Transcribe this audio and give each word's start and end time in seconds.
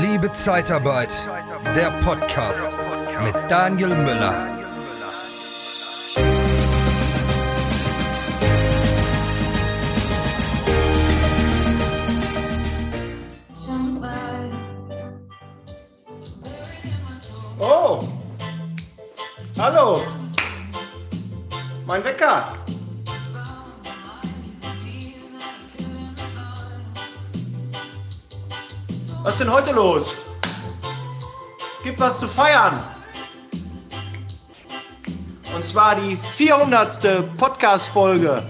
Liebe 0.00 0.32
Zeitarbeit, 0.32 1.14
der 1.76 1.92
Podcast 2.00 2.76
mit 3.22 3.34
Daniel 3.48 3.90
Müller. 3.90 4.48
Oh, 17.60 18.00
hallo, 19.60 20.02
mein 21.86 22.02
Wecker. 22.02 22.63
Was 29.34 29.40
ist 29.40 29.46
denn 29.48 29.52
heute 29.52 29.72
los? 29.72 30.16
Es 31.76 31.82
gibt 31.82 31.98
was 31.98 32.20
zu 32.20 32.28
feiern. 32.28 32.80
Und 35.56 35.66
zwar 35.66 35.96
die 35.96 36.16
400. 36.36 37.36
Podcast-Folge. 37.36 38.44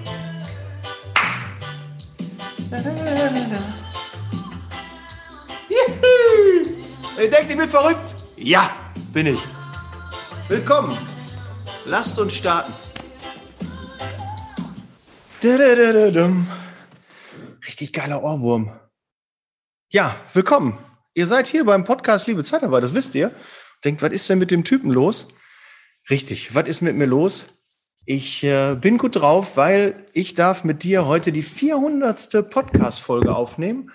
Ihr 7.16 7.30
denkt, 7.30 7.48
ich 7.48 7.56
bin 7.56 7.70
verrückt? 7.70 8.14
Ja, 8.36 8.68
bin 9.14 9.28
ich. 9.28 9.38
Willkommen. 10.48 10.98
Lasst 11.86 12.18
uns 12.18 12.34
starten. 12.34 12.74
Richtig 17.66 17.90
geiler 17.94 18.22
Ohrwurm. 18.22 18.70
Ja, 19.94 20.16
willkommen. 20.32 20.76
Ihr 21.14 21.28
seid 21.28 21.46
hier 21.46 21.64
beim 21.64 21.84
Podcast 21.84 22.26
Liebe 22.26 22.42
Zeitarbeit, 22.42 22.82
das 22.82 22.94
wisst 22.94 23.14
ihr. 23.14 23.30
Denkt, 23.84 24.02
was 24.02 24.10
ist 24.10 24.28
denn 24.28 24.40
mit 24.40 24.50
dem 24.50 24.64
Typen 24.64 24.90
los? 24.90 25.28
Richtig, 26.10 26.52
was 26.52 26.66
ist 26.66 26.80
mit 26.80 26.96
mir 26.96 27.06
los? 27.06 27.44
Ich 28.04 28.42
äh, 28.42 28.74
bin 28.74 28.98
gut 28.98 29.14
drauf, 29.14 29.56
weil 29.56 30.04
ich 30.12 30.34
darf 30.34 30.64
mit 30.64 30.82
dir 30.82 31.06
heute 31.06 31.30
die 31.30 31.44
400. 31.44 32.50
Podcast-Folge 32.50 33.36
aufnehmen. 33.36 33.92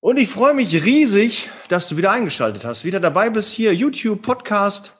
Und 0.00 0.16
ich 0.16 0.30
freue 0.30 0.54
mich 0.54 0.72
riesig, 0.86 1.50
dass 1.68 1.86
du 1.88 1.98
wieder 1.98 2.10
eingeschaltet 2.10 2.64
hast, 2.64 2.86
wieder 2.86 2.98
dabei 2.98 3.28
bist 3.28 3.52
hier, 3.52 3.74
YouTube, 3.74 4.22
Podcast. 4.22 4.92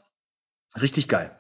Richtig 0.83 1.09
geil. 1.09 1.35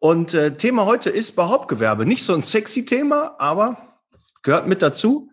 Und 0.00 0.34
äh, 0.34 0.52
Thema 0.52 0.84
heute 0.84 1.10
ist 1.10 1.36
Behauptgewerbe. 1.36 2.06
Nicht 2.06 2.24
so 2.24 2.34
ein 2.34 2.42
sexy 2.42 2.84
Thema, 2.86 3.36
aber 3.38 4.00
gehört 4.42 4.66
mit 4.66 4.82
dazu. 4.82 5.30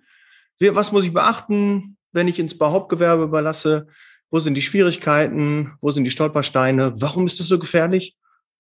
Wir, 0.60 0.76
was 0.76 0.92
muss 0.92 1.06
ich 1.06 1.12
beachten, 1.12 1.96
wenn 2.16 2.28
ich 2.28 2.40
ins 2.40 2.58
Behauptgewerbe 2.58 3.24
überlasse? 3.24 3.88
Wo 4.32 4.40
sind 4.40 4.56
die 4.56 4.62
Schwierigkeiten? 4.62 5.74
Wo 5.82 5.92
sind 5.92 6.06
die 6.06 6.12
Stolpersteine? 6.12 6.94
Warum 6.98 7.26
ist 7.26 7.40
das 7.40 7.48
so 7.48 7.60
gefährlich? 7.60 8.16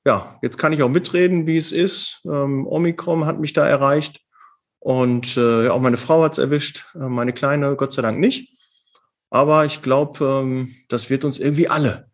ja, 0.06 0.38
jetzt 0.43 0.56
kann 0.56 0.72
ich 0.72 0.83
auch 0.83 0.88
mitreden, 0.88 1.47
wie 1.47 1.56
es 1.56 1.72
ist. 1.72 2.21
Ähm, 2.25 2.66
Omikron 2.66 3.27
hat 3.27 3.38
mich 3.38 3.53
da 3.53 3.66
erreicht 3.66 4.21
und 4.78 5.37
äh, 5.37 5.69
auch 5.69 5.81
meine 5.81 5.99
Frau 5.99 6.22
hat 6.22 6.33
es 6.33 6.38
erwischt, 6.38 6.87
äh, 6.94 6.99
meine 6.99 7.33
Kleine 7.33 7.77
Gott 7.77 7.93
sei 7.93 8.03
Dank 8.03 8.19
nicht. 8.19 8.56
Aber 9.31 9.65
ich 9.65 9.83
glaube, 9.83 10.25
ähm, 10.25 10.75
das 10.89 11.10
wird 11.10 11.25
uns 11.25 11.39
irgendwie 11.39 11.69
alle 11.69 12.10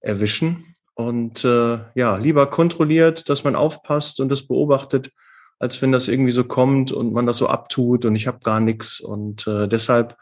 erwischen. 0.00 0.74
Und 0.94 1.44
äh, 1.44 1.78
ja, 1.94 2.16
lieber 2.16 2.46
kontrolliert, 2.46 3.28
dass 3.28 3.44
man 3.44 3.56
aufpasst 3.56 4.20
und 4.20 4.28
das 4.28 4.46
beobachtet, 4.46 5.10
als 5.58 5.82
wenn 5.82 5.92
das 5.92 6.08
irgendwie 6.08 6.32
so 6.32 6.44
kommt 6.44 6.92
und 6.92 7.12
man 7.12 7.26
das 7.26 7.38
so 7.38 7.48
abtut 7.48 8.04
und 8.04 8.14
ich 8.14 8.26
habe 8.26 8.40
gar 8.40 8.60
nichts. 8.60 9.00
Und 9.00 9.46
äh, 9.46 9.68
deshalb, 9.68 10.16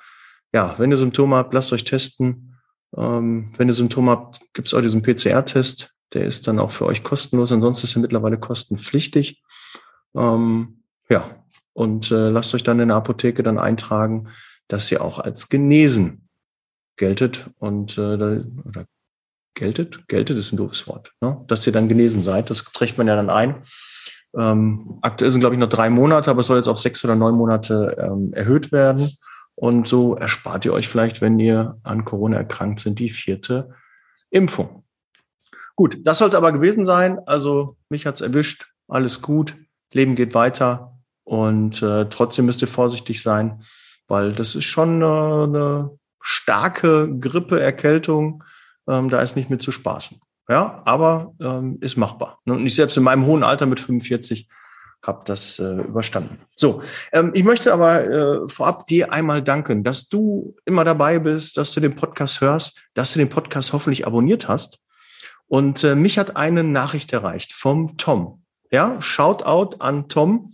ja, 0.53 0.75
wenn 0.79 0.91
ihr 0.91 0.97
Symptome 0.97 1.37
habt, 1.37 1.55
lasst 1.55 1.73
euch 1.73 1.85
testen. 1.85 2.57
Ähm, 2.97 3.53
wenn 3.57 3.69
ihr 3.69 3.75
Symptome 3.75 4.13
habt, 4.13 4.41
gibt 4.53 4.69
es 4.69 4.75
auch 4.75 4.81
diesen 4.81 5.03
PCR-Test 5.03 5.94
der 6.15 6.25
ist 6.25 6.47
dann 6.47 6.59
auch 6.59 6.71
für 6.71 6.87
euch 6.87 7.03
kostenlos. 7.03 7.53
Ansonsten 7.53 7.87
ist 7.87 7.97
er 7.97 8.03
mittlerweile 8.03 8.39
kostenpflichtig. 8.39 9.43
Ähm, 10.15 10.83
ja, 11.09 11.45
und 11.73 12.11
äh, 12.11 12.31
lasst 12.31 12.55
euch 12.55 12.63
dann 12.63 12.81
in 12.81 12.89
der 12.89 12.97
Apotheke 12.97 13.43
dann 13.43 13.59
eintragen, 13.59 14.29
dass 14.69 14.91
ihr 14.91 15.03
auch 15.03 15.19
als 15.19 15.49
genesen 15.49 16.29
geltet 16.97 17.51
und 17.59 17.99
äh, 17.99 18.01
oder 18.01 18.87
geltet, 19.55 20.09
geltet 20.09 20.39
ist 20.39 20.53
ein 20.53 20.57
doofes 20.57 20.87
Wort, 20.87 21.13
ne? 21.21 21.45
dass 21.47 21.67
ihr 21.67 21.73
dann 21.73 21.89
genesen 21.89 22.23
seid. 22.23 22.51
Das 22.51 22.65
trägt 22.65 22.99
man 22.99 23.09
ja 23.09 23.17
dann 23.17 23.31
ein. 23.31 23.65
Ähm, 24.37 24.99
aktuell 25.03 25.31
sind 25.31 25.41
glaube 25.41 25.55
ich 25.55 25.61
noch 25.61 25.69
drei 25.69 25.91
Monate, 25.91 26.31
aber 26.31 26.41
es 26.41 26.47
soll 26.47 26.57
jetzt 26.57 26.69
auf 26.69 26.79
sechs 26.79 27.05
oder 27.05 27.15
neun 27.15 27.35
Monate 27.35 27.97
ähm, 27.99 28.33
erhöht 28.33 28.73
werden. 28.73 29.11
Und 29.57 29.87
so 29.87 30.17
erspart 30.17 30.65
ihr 30.65 30.73
euch 30.73 30.89
vielleicht, 30.89 31.21
wenn 31.21 31.39
ihr 31.39 31.79
an 31.85 32.05
Corona 32.05 32.39
erkrankt 32.39 32.81
sind, 32.81 32.99
die 32.99 33.11
vierte 33.11 33.71
Impfung. 34.31 34.84
Gut, 35.77 35.99
das 36.05 36.19
soll 36.19 36.29
es 36.29 36.35
aber 36.35 36.53
gewesen 36.53 36.85
sein. 36.85 37.19
Also 37.27 37.77
mich 37.89 38.07
hat's 38.07 38.21
erwischt, 38.21 38.67
alles 38.89 39.23
gut, 39.23 39.57
Leben 39.93 40.15
geht 40.15 40.35
weiter 40.35 40.99
und 41.25 41.83
äh, 41.83 42.07
trotzdem 42.09 42.47
müsst 42.47 42.63
ihr 42.63 42.69
vorsichtig 42.69 43.23
sein, 43.23 43.63
weil 44.07 44.33
das 44.33 44.55
ist 44.55 44.67
schon 44.67 45.03
äh, 45.03 45.05
eine 45.05 45.91
starke 46.21 47.19
Grippe, 47.19 47.61
Erkältung. 47.61 48.45
Ähm, 48.89 49.09
da 49.09 49.23
ist 49.23 49.37
nicht 49.37 49.51
mit 49.51 49.63
zu 49.63 49.73
spaßen. 49.73 50.21
Ja, 50.49 50.83
aber 50.85 51.33
ähm, 51.41 51.79
ist 51.81 51.97
machbar. 51.97 52.39
Und 52.45 52.67
ich 52.67 52.75
selbst 52.75 52.97
in 52.97 53.03
meinem 53.03 53.25
hohen 53.25 53.43
Alter 53.43 53.65
mit 53.67 53.81
45 53.81 54.49
habe 55.03 55.23
das 55.25 55.59
äh, 55.59 55.83
überstanden. 55.83 56.39
So, 56.51 56.83
ähm, 57.13 57.31
ich 57.35 57.45
möchte 57.45 57.73
aber 57.73 58.05
äh, 58.05 58.49
vorab 58.49 58.87
dir 58.87 59.13
einmal 59.13 59.43
danken, 59.43 59.85
dass 59.85 60.09
du 60.09 60.55
immer 60.65 60.85
dabei 60.85 61.19
bist, 61.19 61.57
dass 61.57 61.73
du 61.73 61.81
den 61.81 61.97
Podcast 61.97 62.41
hörst, 62.41 62.79
dass 62.95 63.13
du 63.13 63.19
den 63.19 63.29
Podcast 63.29 63.73
hoffentlich 63.73 64.07
abonniert 64.07 64.49
hast. 64.49 64.81
Und 65.55 65.85
äh, 65.85 65.95
mich 65.95 66.19
hat 66.19 66.35
eine 66.35 66.65
Nachricht 66.65 67.13
erreicht 67.13 67.53
vom 67.53 67.97
Tom. 67.97 68.43
Ja, 68.73 69.01
Shoutout 69.01 69.77
an 69.79 70.09
Tom. 70.09 70.53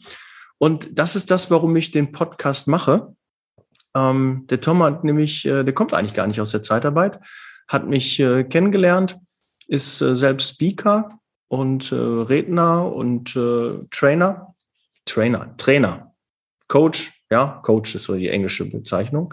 Und 0.59 0.99
das 0.99 1.17
ist 1.17 1.31
das, 1.31 1.51
warum 1.51 1.75
ich 1.75 1.91
den 1.91 2.13
Podcast 2.13 2.69
mache. 2.69 3.17
Ähm, 3.95 4.47
der 4.51 4.61
Tom 4.61 4.83
hat 4.83 5.03
nämlich, 5.03 5.47
äh, 5.47 5.65
der 5.65 5.73
kommt 5.73 5.95
eigentlich 5.95 6.13
gar 6.13 6.27
nicht 6.27 6.39
aus 6.39 6.51
der 6.51 6.63
Zeitarbeit, 6.63 7.19
hat 7.67 7.89
mich 7.89 8.21
äh, 8.21 8.45
kennengelernt, 8.45 9.17
ist 9.69 10.03
äh, 10.03 10.15
selbst 10.15 10.51
Speaker 10.51 11.19
und 11.49 11.93
äh, 11.93 11.95
Redner 11.95 12.93
und 12.93 13.35
äh, 13.37 13.79
Trainer. 13.91 14.55
Trainer, 15.07 15.57
Trainer, 15.57 16.15
Coach, 16.69 17.11
ja, 17.31 17.59
Coach 17.63 17.95
ist 17.95 18.05
so 18.05 18.17
die 18.17 18.29
englische 18.29 18.67
Bezeichnung. 18.67 19.33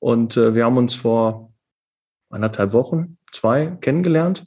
Und 0.00 0.34
wir 0.34 0.64
haben 0.64 0.76
uns 0.76 0.96
vor 0.96 1.52
anderthalb 2.30 2.72
Wochen, 2.72 3.16
zwei 3.30 3.66
kennengelernt 3.80 4.44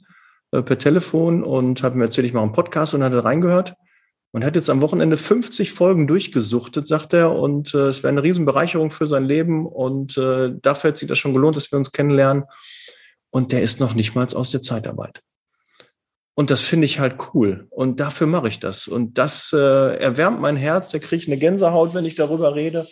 äh, 0.52 0.62
per 0.62 0.78
Telefon 0.78 1.42
und 1.42 1.82
habe 1.82 1.96
mir 1.96 2.04
erzählt, 2.04 2.26
ich 2.26 2.32
mache 2.32 2.44
einen 2.44 2.52
Podcast 2.52 2.94
und 2.94 3.02
hatte 3.02 3.24
reingehört 3.24 3.74
und 4.32 4.44
hat 4.44 4.56
jetzt 4.56 4.70
am 4.70 4.80
Wochenende 4.80 5.16
50 5.16 5.72
Folgen 5.72 6.06
durchgesuchtet, 6.06 6.86
sagt 6.86 7.12
er, 7.12 7.32
und 7.32 7.74
äh, 7.74 7.88
es 7.88 8.02
wäre 8.02 8.10
eine 8.10 8.22
Riesenbereicherung 8.22 8.90
für 8.90 9.06
sein 9.06 9.24
Leben 9.24 9.66
und 9.66 10.16
äh, 10.16 10.50
dafür 10.60 10.88
hat 10.88 10.96
sich 10.98 11.08
das 11.08 11.18
schon 11.18 11.34
gelohnt, 11.34 11.56
dass 11.56 11.70
wir 11.72 11.78
uns 11.78 11.92
kennenlernen. 11.92 12.44
Und 13.30 13.52
der 13.52 13.62
ist 13.62 13.80
noch 13.80 13.94
nicht 13.94 14.14
mal 14.14 14.26
aus 14.34 14.50
der 14.50 14.60
Zeitarbeit. 14.60 15.22
Und 16.34 16.50
das 16.50 16.62
finde 16.62 16.86
ich 16.86 16.98
halt 16.98 17.16
cool. 17.34 17.66
Und 17.70 18.00
dafür 18.00 18.26
mache 18.26 18.48
ich 18.48 18.60
das. 18.60 18.88
Und 18.88 19.18
das 19.18 19.52
äh, 19.54 19.96
erwärmt 19.96 20.40
mein 20.40 20.56
Herz. 20.56 20.90
Da 20.90 20.98
kriege 20.98 21.22
ich 21.22 21.28
eine 21.28 21.38
Gänsehaut, 21.38 21.94
wenn 21.94 22.04
ich 22.04 22.14
darüber 22.14 22.54
rede. 22.54 22.86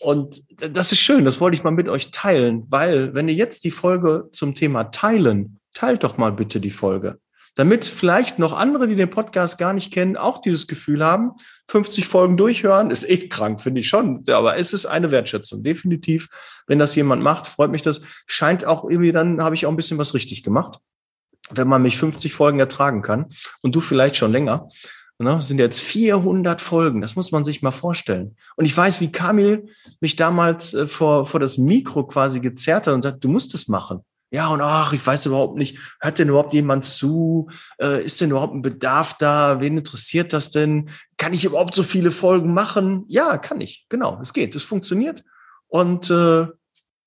Und 0.00 0.42
das 0.58 0.92
ist 0.92 1.00
schön. 1.00 1.24
Das 1.24 1.40
wollte 1.40 1.56
ich 1.56 1.64
mal 1.64 1.70
mit 1.70 1.88
euch 1.88 2.10
teilen, 2.10 2.64
weil 2.68 3.14
wenn 3.14 3.28
ihr 3.28 3.34
jetzt 3.34 3.64
die 3.64 3.70
Folge 3.70 4.28
zum 4.32 4.54
Thema 4.54 4.84
teilen 4.84 5.55
teilt 5.76 6.04
doch 6.04 6.16
mal 6.16 6.32
bitte 6.32 6.58
die 6.58 6.70
Folge. 6.70 7.20
damit 7.54 7.86
vielleicht 7.86 8.38
noch 8.38 8.52
andere, 8.52 8.86
die 8.86 8.96
den 8.96 9.08
Podcast 9.08 9.56
gar 9.56 9.72
nicht 9.72 9.90
kennen, 9.90 10.18
auch 10.18 10.42
dieses 10.42 10.66
Gefühl 10.66 11.02
haben, 11.02 11.32
50 11.68 12.06
Folgen 12.06 12.36
durchhören, 12.36 12.90
ist 12.90 13.08
echt 13.08 13.30
krank, 13.30 13.62
finde 13.62 13.80
ich 13.80 13.88
schon. 13.88 14.22
Aber 14.28 14.58
es 14.58 14.74
ist 14.74 14.84
eine 14.84 15.10
Wertschätzung, 15.10 15.62
definitiv. 15.62 16.28
Wenn 16.66 16.78
das 16.78 16.94
jemand 16.96 17.22
macht, 17.22 17.46
freut 17.46 17.70
mich 17.70 17.80
das. 17.80 18.02
Scheint 18.26 18.66
auch 18.66 18.84
irgendwie, 18.84 19.10
dann 19.10 19.42
habe 19.42 19.54
ich 19.54 19.64
auch 19.64 19.70
ein 19.70 19.76
bisschen 19.76 19.96
was 19.96 20.12
richtig 20.12 20.42
gemacht. 20.42 20.80
Wenn 21.50 21.66
man 21.66 21.80
mich 21.80 21.96
50 21.96 22.34
Folgen 22.34 22.60
ertragen 22.60 23.00
kann 23.00 23.26
und 23.62 23.74
du 23.74 23.80
vielleicht 23.80 24.16
schon 24.16 24.32
länger. 24.32 24.68
Ne, 25.18 25.40
sind 25.40 25.58
jetzt 25.58 25.80
400 25.80 26.60
Folgen, 26.60 27.00
das 27.00 27.16
muss 27.16 27.32
man 27.32 27.42
sich 27.42 27.62
mal 27.62 27.70
vorstellen. 27.70 28.36
Und 28.56 28.66
ich 28.66 28.76
weiß, 28.76 29.00
wie 29.00 29.10
Kamil 29.10 29.70
mich 30.00 30.16
damals 30.16 30.74
äh, 30.74 30.86
vor, 30.86 31.24
vor 31.24 31.40
das 31.40 31.56
Mikro 31.56 32.06
quasi 32.06 32.40
gezerrt 32.40 32.86
hat 32.86 32.92
und 32.92 33.00
sagt, 33.00 33.24
du 33.24 33.30
musst 33.30 33.54
es 33.54 33.66
machen. 33.66 34.04
Ja, 34.30 34.48
und 34.48 34.60
ach, 34.60 34.92
ich 34.92 35.06
weiß 35.06 35.26
überhaupt 35.26 35.56
nicht, 35.56 35.78
hört 36.00 36.18
denn 36.18 36.28
überhaupt 36.28 36.52
jemand 36.52 36.84
zu? 36.84 37.48
Äh, 37.80 38.04
ist 38.04 38.20
denn 38.20 38.30
überhaupt 38.30 38.54
ein 38.54 38.62
Bedarf 38.62 39.16
da? 39.18 39.60
Wen 39.60 39.78
interessiert 39.78 40.32
das 40.32 40.50
denn? 40.50 40.90
Kann 41.16 41.32
ich 41.32 41.44
überhaupt 41.44 41.74
so 41.74 41.84
viele 41.84 42.10
Folgen 42.10 42.52
machen? 42.52 43.04
Ja, 43.08 43.38
kann 43.38 43.60
ich. 43.60 43.86
Genau, 43.88 44.18
es 44.20 44.32
geht, 44.32 44.56
es 44.56 44.64
funktioniert. 44.64 45.24
Und 45.68 46.10
äh, 46.10 46.46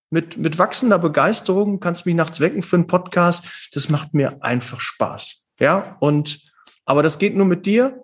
mit, 0.09 0.37
mit 0.37 0.57
wachsender 0.57 0.97
Begeisterung 0.97 1.79
kannst 1.79 2.05
du 2.05 2.09
mich 2.09 2.15
nachts 2.15 2.39
wecken 2.39 2.63
für 2.63 2.77
einen 2.77 2.87
Podcast. 2.87 3.69
Das 3.73 3.89
macht 3.89 4.13
mir 4.13 4.41
einfach 4.41 4.79
Spaß. 4.79 5.47
Ja, 5.59 5.97
und 5.99 6.39
aber 6.85 7.03
das 7.03 7.19
geht 7.19 7.35
nur 7.35 7.45
mit 7.45 7.65
dir. 7.65 8.03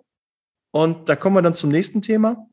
Und 0.70 1.08
da 1.08 1.16
kommen 1.16 1.36
wir 1.36 1.42
dann 1.42 1.54
zum 1.54 1.70
nächsten 1.70 2.02
Thema. 2.02 2.46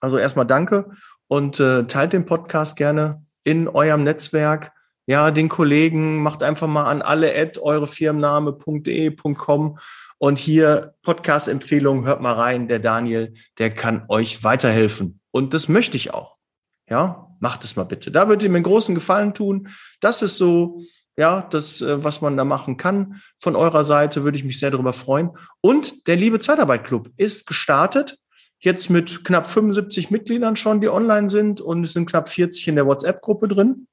Also 0.00 0.18
erstmal 0.18 0.46
danke 0.46 0.90
und 1.28 1.58
äh, 1.60 1.84
teilt 1.86 2.12
den 2.12 2.26
Podcast 2.26 2.76
gerne 2.76 3.24
in 3.42 3.68
eurem 3.68 4.04
Netzwerk 4.04 4.72
ja, 5.08 5.30
den 5.30 5.48
Kollegen, 5.48 6.22
macht 6.22 6.42
einfach 6.42 6.66
mal 6.66 6.84
an 6.84 7.00
alle 7.00 7.34
at 7.34 7.56
eurefirmenname.de.com 7.56 9.78
und 10.18 10.38
hier 10.38 10.92
Podcast-Empfehlung, 11.00 12.04
hört 12.04 12.20
mal 12.20 12.34
rein, 12.34 12.68
der 12.68 12.78
Daniel, 12.78 13.32
der 13.56 13.70
kann 13.70 14.04
euch 14.08 14.44
weiterhelfen. 14.44 15.20
Und 15.30 15.54
das 15.54 15.68
möchte 15.68 15.96
ich 15.96 16.12
auch. 16.12 16.36
Ja, 16.90 17.34
macht 17.40 17.64
es 17.64 17.74
mal 17.74 17.84
bitte. 17.84 18.10
Da 18.10 18.28
würde 18.28 18.44
ihr 18.44 18.50
mir 18.50 18.56
einen 18.56 18.64
großen 18.64 18.94
Gefallen 18.94 19.32
tun. 19.32 19.68
Das 20.00 20.20
ist 20.20 20.36
so, 20.36 20.82
ja, 21.16 21.40
das, 21.40 21.80
äh, 21.80 22.04
was 22.04 22.20
man 22.20 22.36
da 22.36 22.44
machen 22.44 22.76
kann. 22.76 23.22
Von 23.40 23.56
eurer 23.56 23.84
Seite 23.84 24.24
würde 24.24 24.36
ich 24.36 24.44
mich 24.44 24.58
sehr 24.58 24.70
darüber 24.70 24.92
freuen. 24.92 25.30
Und 25.62 26.06
der 26.06 26.16
Liebe 26.16 26.38
Zeitarbeit 26.38 26.84
Club 26.84 27.08
ist 27.16 27.46
gestartet. 27.46 28.18
Jetzt 28.60 28.90
mit 28.90 29.24
knapp 29.24 29.50
75 29.50 30.10
Mitgliedern 30.10 30.56
schon, 30.56 30.82
die 30.82 30.90
online 30.90 31.30
sind 31.30 31.62
und 31.62 31.84
es 31.84 31.94
sind 31.94 32.10
knapp 32.10 32.28
40 32.28 32.68
in 32.68 32.76
der 32.76 32.84
WhatsApp-Gruppe 32.84 33.48
drin. 33.48 33.86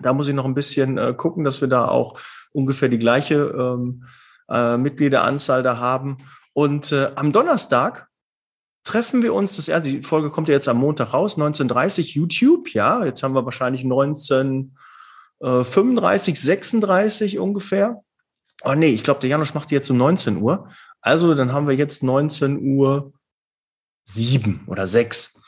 Da 0.00 0.12
muss 0.12 0.28
ich 0.28 0.34
noch 0.34 0.44
ein 0.44 0.54
bisschen 0.54 0.98
äh, 0.98 1.14
gucken, 1.14 1.44
dass 1.44 1.60
wir 1.60 1.68
da 1.68 1.88
auch 1.88 2.18
ungefähr 2.52 2.88
die 2.88 2.98
gleiche 2.98 3.36
ähm, 3.36 4.04
äh, 4.48 4.76
Mitgliederanzahl 4.76 5.62
da 5.62 5.78
haben. 5.78 6.18
Und 6.52 6.92
äh, 6.92 7.12
am 7.14 7.32
Donnerstag 7.32 8.08
treffen 8.84 9.22
wir 9.22 9.32
uns, 9.34 9.56
das 9.56 9.68
erste, 9.68 9.90
die 9.90 10.02
Folge 10.02 10.30
kommt 10.30 10.48
ja 10.48 10.54
jetzt 10.54 10.68
am 10.68 10.78
Montag 10.78 11.12
raus, 11.12 11.34
1930 11.34 12.14
YouTube, 12.14 12.72
ja, 12.74 13.04
jetzt 13.04 13.22
haben 13.22 13.34
wir 13.34 13.44
wahrscheinlich 13.44 13.84
1935, 13.84 16.40
36 16.40 17.38
ungefähr. 17.38 18.02
Oh 18.64 18.74
nee, 18.74 18.90
ich 18.90 19.04
glaube, 19.04 19.20
der 19.20 19.30
Janusz 19.30 19.54
macht 19.54 19.70
die 19.70 19.74
jetzt 19.74 19.90
um 19.90 19.96
19 19.96 20.36
Uhr. 20.38 20.68
Also 21.00 21.34
dann 21.34 21.52
haben 21.52 21.66
wir 21.66 21.74
jetzt 21.74 22.02
19 22.02 22.76
Uhr 22.76 23.12
7 24.04 24.64
oder 24.66 24.86
6. 24.86 25.40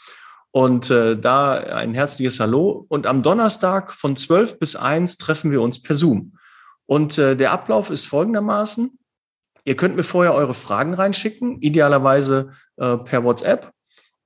Und 0.57 0.89
äh, 0.89 1.19
da 1.19 1.55
ein 1.55 1.95
herzliches 1.95 2.39
Hallo. 2.39 2.87
Und 2.89 3.09
am 3.09 3.25
Donnerstag 3.25 3.93
von 3.93 4.17
12 4.17 4.61
bis 4.61 4.77
1 4.77 5.19
treffen 5.19 5.51
wir 5.51 5.61
uns 5.61 5.83
per 5.83 5.97
Zoom. 5.97 6.39
Und 6.87 7.19
äh, 7.19 7.35
der 7.37 7.51
Ablauf 7.51 7.91
ist 7.91 8.07
folgendermaßen. 8.07 8.97
Ihr 9.65 9.75
könnt 9.75 9.97
mir 9.97 10.05
vorher 10.05 10.33
eure 10.33 10.55
Fragen 10.55 10.95
reinschicken, 10.95 11.61
idealerweise 11.61 12.53
äh, 12.77 12.99
per 12.99 13.25
WhatsApp. 13.25 13.73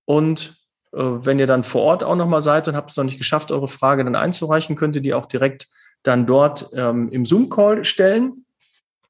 Und 0.05 0.59
äh, 0.93 0.99
wenn 0.99 1.39
ihr 1.39 1.47
dann 1.47 1.65
vor 1.65 1.81
Ort 1.81 2.05
auch 2.05 2.15
nochmal 2.17 2.43
seid 2.43 2.69
und 2.69 2.77
habt 2.77 2.91
es 2.91 2.99
noch 2.99 3.05
nicht 3.05 3.17
geschafft, 3.17 3.51
eure 3.51 3.67
Frage 3.67 4.05
dann 4.05 4.15
einzureichen, 4.15 4.77
könnt 4.77 4.97
ihr 4.97 5.03
die 5.03 5.15
auch 5.15 5.25
direkt 5.25 5.67
dann 6.03 6.27
dort 6.27 6.69
ähm, 6.75 7.09
im 7.09 7.25
Zoom-Call 7.25 7.87
stellen. 7.87 8.45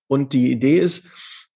Und 0.06 0.32
die 0.32 0.52
Idee 0.52 0.78
ist, 0.78 1.10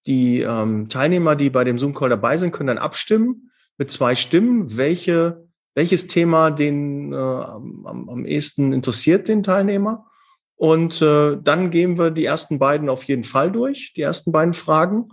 die 0.07 0.41
ähm, 0.41 0.89
Teilnehmer, 0.89 1.37
die 1.37 1.49
bei 1.49 1.63
dem 1.63 1.79
Zoom-Call 1.79 2.09
dabei 2.09 2.37
sind, 2.37 2.51
können 2.51 2.67
dann 2.67 2.77
abstimmen 2.79 3.49
mit 3.77 3.91
zwei 3.91 4.15
Stimmen, 4.15 4.75
welche 4.75 5.42
welches 5.75 6.07
Thema 6.07 6.51
den 6.51 7.13
äh, 7.13 7.15
am, 7.15 8.09
am 8.09 8.25
ehesten 8.25 8.73
interessiert, 8.73 9.27
den 9.27 9.43
Teilnehmer. 9.43 10.05
Und 10.55 11.01
äh, 11.01 11.37
dann 11.41 11.71
gehen 11.71 11.97
wir 11.97 12.11
die 12.11 12.25
ersten 12.25 12.59
beiden 12.59 12.89
auf 12.89 13.03
jeden 13.05 13.23
Fall 13.23 13.51
durch, 13.51 13.93
die 13.95 14.01
ersten 14.01 14.31
beiden 14.31 14.53
Fragen, 14.53 15.09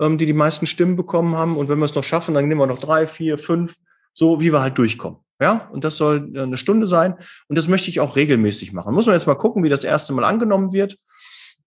ähm, 0.00 0.18
die 0.18 0.26
die 0.26 0.32
meisten 0.32 0.66
Stimmen 0.66 0.96
bekommen 0.96 1.36
haben. 1.36 1.56
Und 1.56 1.68
wenn 1.68 1.78
wir 1.78 1.84
es 1.84 1.94
noch 1.94 2.04
schaffen, 2.04 2.34
dann 2.34 2.48
nehmen 2.48 2.60
wir 2.60 2.66
noch 2.66 2.80
drei, 2.80 3.06
vier, 3.06 3.38
fünf, 3.38 3.76
so 4.12 4.40
wie 4.40 4.52
wir 4.52 4.60
halt 4.60 4.76
durchkommen. 4.78 5.20
Ja, 5.40 5.70
und 5.72 5.84
das 5.84 5.96
soll 5.96 6.30
äh, 6.34 6.42
eine 6.42 6.58
Stunde 6.58 6.86
sein. 6.86 7.14
Und 7.48 7.56
das 7.56 7.68
möchte 7.68 7.88
ich 7.88 8.00
auch 8.00 8.16
regelmäßig 8.16 8.72
machen. 8.72 8.94
Muss 8.94 9.06
man 9.06 9.14
jetzt 9.14 9.26
mal 9.26 9.36
gucken, 9.36 9.62
wie 9.62 9.70
das 9.70 9.84
erste 9.84 10.12
Mal 10.12 10.24
angenommen 10.24 10.72
wird. 10.72 10.98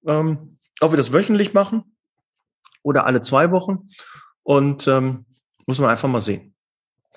Ähm, 0.06 0.58
ob 0.82 0.92
wir 0.92 0.98
das 0.98 1.14
wöchentlich 1.14 1.54
machen 1.54 1.96
oder 2.84 3.06
alle 3.06 3.22
zwei 3.22 3.52
Wochen. 3.52 3.90
Und 4.44 4.88
ähm, 4.88 5.26
muss 5.66 5.80
man 5.80 5.90
einfach 5.90 6.10
mal 6.10 6.22
sehen. 6.22 6.53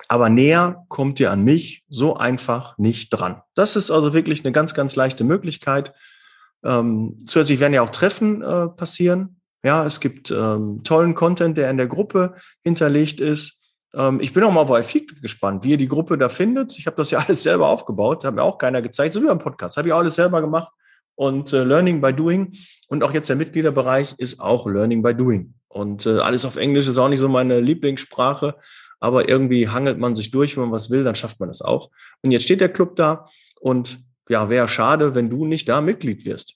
Aber 0.07 0.29
näher 0.29 0.85
kommt 0.87 1.19
ihr 1.19 1.31
an 1.31 1.43
mich 1.43 1.83
so 1.89 2.15
einfach 2.15 2.77
nicht 2.77 3.09
dran. 3.09 3.41
Das 3.55 3.75
ist 3.75 3.91
also 3.91 4.13
wirklich 4.13 4.43
eine 4.43 4.51
ganz, 4.51 4.73
ganz 4.73 4.95
leichte 4.95 5.23
Möglichkeit. 5.23 5.93
Ähm, 6.63 7.17
zusätzlich 7.25 7.59
werden 7.59 7.73
ja 7.73 7.81
auch 7.81 7.89
Treffen 7.89 8.41
äh, 8.41 8.67
passieren. 8.67 9.41
Ja, 9.63 9.85
es 9.85 9.99
gibt 9.99 10.31
ähm, 10.31 10.81
tollen 10.83 11.13
Content, 11.13 11.57
der 11.57 11.69
in 11.69 11.77
der 11.77 11.87
Gruppe 11.87 12.35
hinterlegt 12.63 13.19
ist. 13.19 13.57
Ähm, 13.93 14.19
ich 14.21 14.33
bin 14.33 14.43
auch 14.43 14.51
mal 14.51 14.69
euer 14.69 14.83
Feedback 14.83 15.21
gespannt, 15.21 15.63
wie 15.63 15.71
ihr 15.71 15.77
die 15.77 15.87
Gruppe 15.87 16.17
da 16.17 16.29
findet. 16.29 16.77
Ich 16.77 16.87
habe 16.87 16.97
das 16.97 17.11
ja 17.11 17.19
alles 17.27 17.43
selber 17.43 17.67
aufgebaut, 17.67 18.23
hat 18.23 18.35
mir 18.35 18.43
auch 18.43 18.57
keiner 18.57 18.81
gezeigt, 18.81 19.13
so 19.13 19.21
wie 19.21 19.27
beim 19.27 19.39
Podcast. 19.39 19.77
Habe 19.77 19.89
ich 19.89 19.93
alles 19.93 20.15
selber 20.15 20.41
gemacht. 20.41 20.71
Und 21.15 21.51
äh, 21.51 21.63
Learning 21.63 21.99
by 21.99 22.13
Doing 22.13 22.53
und 22.89 23.03
auch 23.03 23.11
jetzt 23.11 23.27
der 23.27 23.35
Mitgliederbereich 23.35 24.13
ist 24.19 24.39
auch 24.39 24.67
Learning 24.67 25.01
by 25.01 25.15
Doing. 25.15 25.55
Und 25.67 26.05
äh, 26.05 26.19
alles 26.19 26.45
auf 26.45 26.55
Englisch 26.57 26.87
ist 26.87 26.97
auch 26.97 27.09
nicht 27.09 27.19
so 27.19 27.27
meine 27.27 27.59
Lieblingssprache 27.59 28.55
aber 28.99 29.29
irgendwie 29.29 29.69
hangelt 29.69 29.99
man 29.99 30.15
sich 30.15 30.31
durch, 30.31 30.55
wenn 30.55 30.63
man 30.63 30.71
was 30.71 30.89
will, 30.89 31.03
dann 31.03 31.15
schafft 31.15 31.39
man 31.39 31.49
das 31.49 31.61
auch. 31.61 31.89
Und 32.21 32.31
jetzt 32.31 32.43
steht 32.43 32.61
der 32.61 32.73
Club 32.73 32.95
da 32.95 33.27
und 33.59 34.03
ja, 34.29 34.49
wäre 34.49 34.67
schade, 34.67 35.15
wenn 35.15 35.29
du 35.29 35.45
nicht 35.45 35.69
da 35.69 35.81
Mitglied 35.81 36.25
wirst. 36.25 36.55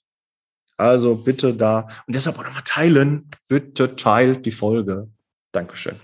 Also 0.77 1.15
bitte 1.15 1.53
da 1.53 1.87
und 2.07 2.15
deshalb 2.15 2.39
auch 2.39 2.43
nochmal 2.43 2.63
teilen. 2.65 3.29
Bitte 3.47 3.95
teilt 3.95 4.45
die 4.45 4.51
Folge. 4.51 5.09
Dankeschön. 5.51 5.99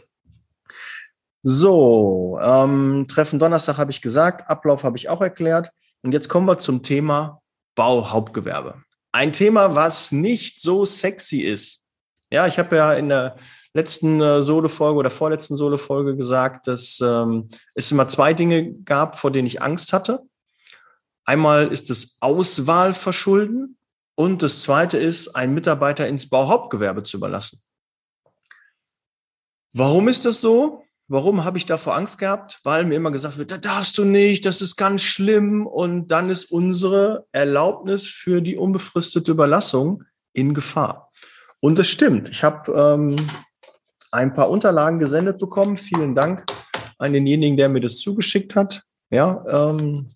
So, 1.42 2.40
ähm, 2.42 3.06
Treffen 3.08 3.40
Donnerstag 3.40 3.78
habe 3.78 3.92
ich 3.92 4.02
gesagt, 4.02 4.50
Ablauf 4.50 4.84
habe 4.84 4.98
ich 4.98 5.10
auch 5.10 5.22
erklärt. 5.22 5.72
Und 6.04 6.12
jetzt 6.12 6.30
kommen 6.30 6.46
wir 6.46 6.60
zum 6.60 6.84
Thema 6.84 7.42
Bauhauptgewerbe. 7.76 8.84
Ein 9.12 9.34
Thema, 9.34 9.74
was 9.74 10.12
nicht 10.12 10.62
so 10.62 10.86
sexy 10.86 11.40
ist. 11.40 11.87
Ja, 12.30 12.48
ich 12.48 12.60
habe 12.60 12.76
ja 12.76 12.94
in 12.94 13.10
der 13.10 13.38
letzten 13.74 14.22
äh, 14.22 14.42
Solo-Folge 14.42 15.00
oder 15.00 15.10
vorletzten 15.10 15.56
Solo-Folge 15.56 16.16
gesagt, 16.16 16.68
dass 16.68 17.00
ähm, 17.02 17.50
es 17.76 17.92
immer 17.92 18.08
zwei 18.08 18.34
Dinge 18.34 18.74
gab, 18.84 19.18
vor 19.18 19.32
denen 19.32 19.48
ich 19.48 19.62
Angst 19.62 19.94
hatte. 19.94 20.24
Einmal 21.26 21.68
ist 21.68 21.90
es 21.90 22.18
Auswahlverschulden 22.22 23.78
und 24.16 24.42
das 24.42 24.62
zweite 24.62 24.98
ist, 24.98 25.36
einen 25.36 25.54
Mitarbeiter 25.54 26.08
ins 26.08 26.30
Bauhauptgewerbe 26.30 27.04
zu 27.04 27.18
überlassen. 27.18 27.62
Warum 29.74 30.08
ist 30.08 30.26
das 30.26 30.42
so? 30.42 30.84
Warum 31.08 31.46
habe 31.46 31.58
ich 31.58 31.66
davor 31.66 31.96
Angst 31.96 32.18
gehabt? 32.18 32.60
Weil 32.64 32.84
mir 32.84 32.96
immer 32.96 33.12
gesagt 33.12 33.38
wird, 33.38 33.52
da 33.52 33.58
darfst 33.58 33.98
du 33.98 34.04
nicht, 34.04 34.46
das 34.46 34.62
ist 34.62 34.76
ganz 34.76 35.04
schlimm. 35.04 35.68
Und 35.68 36.08
dann 36.10 36.30
ist 36.30 36.52
unsere 36.52 37.28
Erlaubnis 37.32 38.08
für 38.08 38.42
die 38.42 38.58
unbefristete 38.58 39.32
Überlassung 39.32 40.04
in 40.34 40.54
Gefahr. 40.54 41.12
Und 41.60 41.78
das 41.78 41.88
stimmt. 41.88 42.30
Ich 42.30 42.44
habe 42.44 42.72
ähm, 42.72 43.16
ein 44.12 44.34
paar 44.34 44.50
Unterlagen 44.50 45.00
gesendet 45.00 45.40
bekommen. 45.40 45.78
Vielen 45.78 46.16
Dank 46.16 46.46
an 46.98 47.14
denjenigen, 47.14 47.58
der 47.58 47.70
mir 47.70 47.82
das 47.82 48.00
zugeschickt 48.00 48.56
hat. 48.56 48.84
Ja, 49.10 49.44
ähm, 49.50 50.10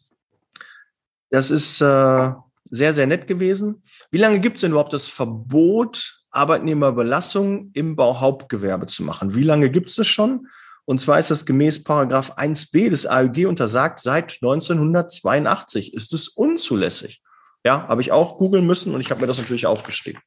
das 1.29 1.49
ist 1.49 1.81
äh, 1.81 2.31
sehr, 2.65 2.93
sehr 2.93 3.07
nett 3.07 3.27
gewesen. 3.27 3.83
Wie 4.11 4.17
lange 4.17 4.39
gibt 4.39 4.55
es 4.55 4.61
denn 4.61 4.71
überhaupt 4.71 4.93
das 4.93 5.07
Verbot, 5.07 6.23
Arbeitnehmerbelastung 6.31 7.71
im 7.73 7.95
Bauhauptgewerbe 7.95 8.87
zu 8.87 9.03
machen? 9.03 9.35
Wie 9.35 9.43
lange 9.43 9.69
gibt 9.69 9.89
es 9.89 9.95
das 9.95 10.07
schon? 10.07 10.47
Und 10.85 10.99
zwar 10.99 11.19
ist 11.19 11.31
das 11.31 11.45
gemäß 11.45 11.83
Paragraph 11.83 12.37
1b 12.37 12.89
des 12.89 13.05
AUG 13.07 13.45
untersagt, 13.45 13.99
seit 14.01 14.39
1982 14.41 15.93
ist 15.93 16.13
es 16.13 16.27
unzulässig. 16.27 17.21
Ja, 17.63 17.87
habe 17.87 18.01
ich 18.01 18.11
auch 18.11 18.37
googeln 18.37 18.65
müssen 18.65 18.93
und 18.95 19.01
ich 19.01 19.11
habe 19.11 19.21
mir 19.21 19.27
das 19.27 19.37
natürlich 19.37 19.67
aufgeschrieben. 19.67 20.21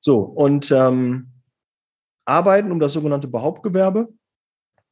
So, 0.00 0.20
und 0.20 0.70
ähm, 0.70 1.32
Arbeiten 2.24 2.72
um 2.72 2.80
das 2.80 2.92
sogenannte 2.92 3.28
Behauptgewerbe 3.28 4.08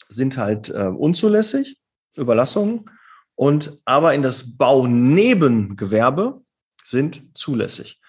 sind 0.09 0.37
halt 0.37 0.71
äh, 0.71 0.87
unzulässig, 0.87 1.79
Überlassungen, 2.17 2.91
und 3.35 3.79
aber 3.85 4.15
in 4.15 4.23
das 4.23 4.57
Baunebengewerbe 4.57 6.43
sind 6.83 7.23
zulässig. 7.35 8.01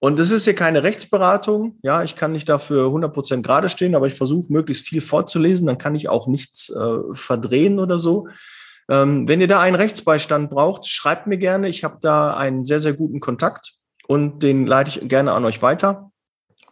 Und 0.00 0.18
das 0.18 0.32
ist 0.32 0.44
hier 0.44 0.56
keine 0.56 0.82
Rechtsberatung. 0.82 1.78
Ja, 1.82 2.02
ich 2.02 2.16
kann 2.16 2.32
nicht 2.32 2.48
dafür 2.48 2.86
100 2.86 3.14
Prozent 3.14 3.46
gerade 3.46 3.68
stehen, 3.68 3.94
aber 3.94 4.08
ich 4.08 4.14
versuche 4.14 4.52
möglichst 4.52 4.86
viel 4.86 5.00
vorzulesen. 5.00 5.66
Dann 5.66 5.78
kann 5.78 5.94
ich 5.94 6.08
auch 6.08 6.26
nichts 6.26 6.70
äh, 6.70 6.98
verdrehen 7.12 7.78
oder 7.78 7.98
so. 7.98 8.28
Ähm, 8.90 9.28
wenn 9.28 9.40
ihr 9.40 9.48
da 9.48 9.60
einen 9.60 9.76
Rechtsbeistand 9.76 10.50
braucht, 10.50 10.86
schreibt 10.86 11.26
mir 11.26 11.38
gerne. 11.38 11.68
Ich 11.68 11.84
habe 11.84 11.98
da 12.00 12.36
einen 12.36 12.64
sehr, 12.64 12.80
sehr 12.80 12.92
guten 12.94 13.20
Kontakt 13.20 13.74
und 14.08 14.42
den 14.42 14.66
leite 14.66 14.90
ich 14.90 15.08
gerne 15.08 15.32
an 15.32 15.44
euch 15.44 15.62
weiter. 15.62 16.10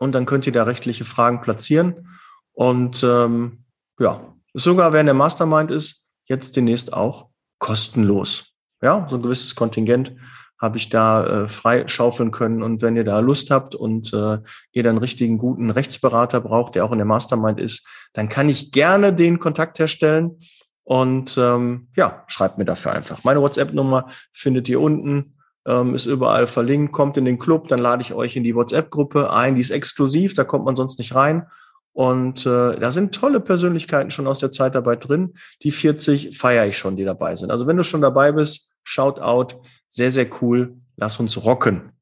Und 0.03 0.17
dann 0.17 0.27
könnt 0.27 0.49
ihr 0.49 0.53
da 0.53 0.65
rechtliche 0.65 1.05
Fragen 1.05 1.43
platzieren. 1.43 2.09
Und 2.51 3.05
ähm, 3.05 3.65
ja, 4.01 4.35
sogar 4.53 4.93
wenn 4.93 5.07
der 5.07 5.15
Mastermind 5.15 5.71
ist, 5.71 6.09
jetzt 6.25 6.57
demnächst 6.57 6.93
auch 6.93 7.29
kostenlos. 7.61 8.51
Ja, 8.83 9.07
so 9.09 9.15
ein 9.15 9.23
gewisses 9.23 9.55
Kontingent 9.55 10.17
habe 10.61 10.77
ich 10.77 10.89
da 10.89 11.45
äh, 11.45 11.49
freischaufeln 11.49 12.33
können. 12.33 12.65
Und 12.65 12.83
wenn 12.83 12.97
ihr 12.97 13.05
da 13.05 13.21
Lust 13.21 13.53
habt 13.53 13.77
und 13.77 14.13
äh, 14.13 14.39
ihr 14.73 14.83
dann 14.83 14.99
richtigen 14.99 15.39
guten 15.39 15.71
Rechtsberater 15.71 16.41
braucht, 16.41 16.75
der 16.75 16.85
auch 16.85 16.91
in 16.91 16.99
der 16.99 17.07
Mastermind 17.07 17.61
ist, 17.61 17.87
dann 18.13 18.29
kann 18.29 18.49
ich 18.49 18.73
gerne 18.73 19.13
den 19.13 19.39
Kontakt 19.39 19.79
herstellen. 19.79 20.41
Und 20.83 21.39
ähm, 21.39 21.91
ja, 21.95 22.25
schreibt 22.27 22.59
mir 22.59 22.65
dafür 22.65 22.91
einfach. 22.91 23.23
Meine 23.23 23.41
WhatsApp-Nummer 23.41 24.09
findet 24.33 24.69
ihr 24.69 24.81
unten, 24.81 25.32
ähm, 25.67 25.95
ist 25.95 26.07
überall 26.07 26.47
verlinkt, 26.49 26.93
kommt 26.93 27.17
in 27.17 27.25
den 27.25 27.39
Club, 27.39 27.69
dann 27.69 27.79
lade 27.79 28.03
ich 28.03 28.15
euch 28.15 28.37
in 28.37 28.45
die 28.45 28.55
WhatsApp-Gruppe 28.55 29.33
ein, 29.33 29.55
die 29.55 29.61
ist 29.61 29.71
exklusiv, 29.71 30.35
da 30.35 30.45
kommt 30.45 30.65
man 30.65 30.77
sonst 30.77 30.99
nicht 30.99 31.15
rein. 31.15 31.47
Und 31.93 32.47
äh, 32.47 32.79
da 32.79 32.91
sind 32.91 33.15
tolle 33.15 33.41
Persönlichkeiten 33.41 34.11
schon 34.11 34.27
aus 34.27 34.39
der 34.39 34.51
Zeitarbeit 34.51 35.07
drin. 35.07 35.35
Die 35.63 35.71
40 35.71 36.39
feiere 36.39 36.67
ich 36.67 36.79
schon, 36.79 36.97
die 36.97 37.05
dabei 37.05 37.35
sind. 37.35 37.51
Also 37.51 37.67
wenn 37.67 37.77
du 37.77 37.85
schon 37.85 38.01
dabei 38.01 38.33
bist, 38.33 38.71
shout 38.83 39.21
out, 39.21 39.59
sehr, 39.89 40.11
sehr 40.11 40.27
cool, 40.41 40.79
lass 40.97 41.21
uns 41.21 41.45
rocken. 41.45 41.93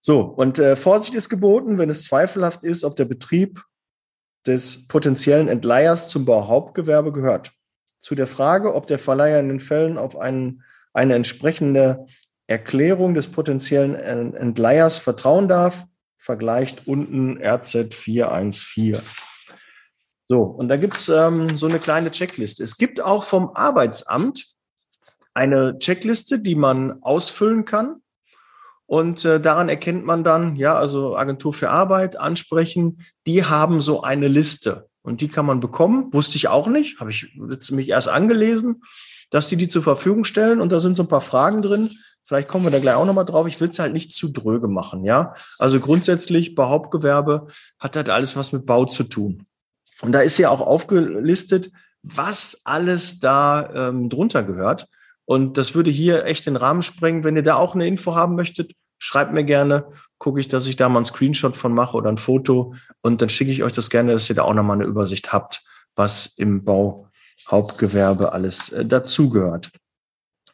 So, 0.00 0.20
und 0.20 0.58
äh, 0.58 0.76
Vorsicht 0.76 1.14
ist 1.14 1.30
geboten, 1.30 1.78
wenn 1.78 1.88
es 1.88 2.04
zweifelhaft 2.04 2.62
ist, 2.62 2.84
ob 2.84 2.94
der 2.96 3.06
Betrieb 3.06 3.64
des 4.46 4.86
potenziellen 4.86 5.48
Entleihers 5.48 6.10
zum 6.10 6.26
Bauhauptgewerbe 6.26 7.10
gehört. 7.10 7.52
Zu 8.00 8.14
der 8.14 8.26
Frage, 8.26 8.74
ob 8.74 8.86
der 8.86 8.98
Verleiher 8.98 9.40
in 9.40 9.48
den 9.48 9.60
Fällen 9.60 9.96
auf 9.96 10.18
einen, 10.18 10.62
eine 10.92 11.14
entsprechende 11.14 12.04
Erklärung 12.46 13.14
des 13.14 13.28
potenziellen 13.28 13.94
Entleihers 13.94 14.98
vertrauen 14.98 15.48
darf, 15.48 15.84
vergleicht 16.18 16.86
unten 16.86 17.38
RZ 17.42 17.94
414. 17.94 19.00
So, 20.26 20.40
und 20.40 20.68
da 20.68 20.76
gibt's 20.76 21.08
ähm, 21.08 21.56
so 21.56 21.66
eine 21.66 21.78
kleine 21.78 22.10
Checkliste. 22.10 22.62
Es 22.62 22.78
gibt 22.78 23.00
auch 23.00 23.24
vom 23.24 23.50
Arbeitsamt 23.54 24.46
eine 25.34 25.78
Checkliste, 25.78 26.38
die 26.38 26.54
man 26.54 27.02
ausfüllen 27.02 27.64
kann. 27.64 28.00
Und 28.86 29.24
äh, 29.24 29.40
daran 29.40 29.68
erkennt 29.68 30.06
man 30.06 30.24
dann, 30.24 30.56
ja, 30.56 30.76
also 30.76 31.16
Agentur 31.16 31.52
für 31.52 31.70
Arbeit 31.70 32.16
ansprechen, 32.16 33.00
die 33.26 33.44
haben 33.44 33.80
so 33.80 34.02
eine 34.02 34.28
Liste. 34.28 34.88
Und 35.02 35.20
die 35.20 35.28
kann 35.28 35.44
man 35.44 35.60
bekommen. 35.60 36.12
Wusste 36.12 36.36
ich 36.36 36.48
auch 36.48 36.68
nicht, 36.68 37.00
habe 37.00 37.10
ich 37.10 37.38
mich 37.70 37.90
erst 37.90 38.08
angelesen, 38.08 38.82
dass 39.30 39.48
die 39.48 39.56
die 39.56 39.68
zur 39.68 39.82
Verfügung 39.82 40.24
stellen. 40.24 40.60
Und 40.60 40.72
da 40.72 40.80
sind 40.80 40.96
so 40.96 41.02
ein 41.02 41.08
paar 41.08 41.20
Fragen 41.20 41.60
drin. 41.60 41.90
Vielleicht 42.26 42.48
kommen 42.48 42.64
wir 42.64 42.70
da 42.70 42.78
gleich 42.78 42.94
auch 42.94 43.04
nochmal 43.04 43.26
drauf. 43.26 43.46
Ich 43.46 43.60
will 43.60 43.68
es 43.68 43.78
halt 43.78 43.92
nicht 43.92 44.12
zu 44.12 44.28
dröge 44.28 44.68
machen, 44.68 45.04
ja. 45.04 45.34
Also 45.58 45.78
grundsätzlich 45.78 46.54
bei 46.54 46.64
Hauptgewerbe 46.64 47.48
hat 47.78 47.96
halt 47.96 48.08
alles 48.08 48.34
was 48.34 48.52
mit 48.52 48.64
Bau 48.64 48.86
zu 48.86 49.04
tun. 49.04 49.46
Und 50.00 50.12
da 50.12 50.20
ist 50.20 50.38
ja 50.38 50.50
auch 50.50 50.60
aufgelistet, 50.60 51.70
was 52.02 52.62
alles 52.64 53.20
da 53.20 53.88
ähm, 53.88 54.08
drunter 54.08 54.42
gehört. 54.42 54.88
Und 55.26 55.56
das 55.56 55.74
würde 55.74 55.90
hier 55.90 56.24
echt 56.24 56.46
den 56.46 56.56
Rahmen 56.56 56.82
sprengen. 56.82 57.24
Wenn 57.24 57.36
ihr 57.36 57.42
da 57.42 57.56
auch 57.56 57.74
eine 57.74 57.86
Info 57.86 58.14
haben 58.14 58.34
möchtet, 58.34 58.72
schreibt 58.98 59.32
mir 59.32 59.44
gerne. 59.44 59.86
Gucke 60.18 60.40
ich, 60.40 60.48
dass 60.48 60.66
ich 60.66 60.76
da 60.76 60.88
mal 60.88 60.98
einen 60.98 61.06
Screenshot 61.06 61.56
von 61.56 61.72
mache 61.72 61.96
oder 61.96 62.10
ein 62.10 62.18
Foto. 62.18 62.74
Und 63.02 63.22
dann 63.22 63.30
schicke 63.30 63.50
ich 63.50 63.62
euch 63.62 63.72
das 63.72 63.90
gerne, 63.90 64.12
dass 64.12 64.28
ihr 64.28 64.36
da 64.36 64.42
auch 64.42 64.54
nochmal 64.54 64.76
eine 64.76 64.86
Übersicht 64.86 65.32
habt, 65.32 65.62
was 65.94 66.26
im 66.36 66.64
Bauhauptgewerbe 66.64 68.32
alles 68.32 68.70
äh, 68.70 68.84
dazugehört. 68.84 69.70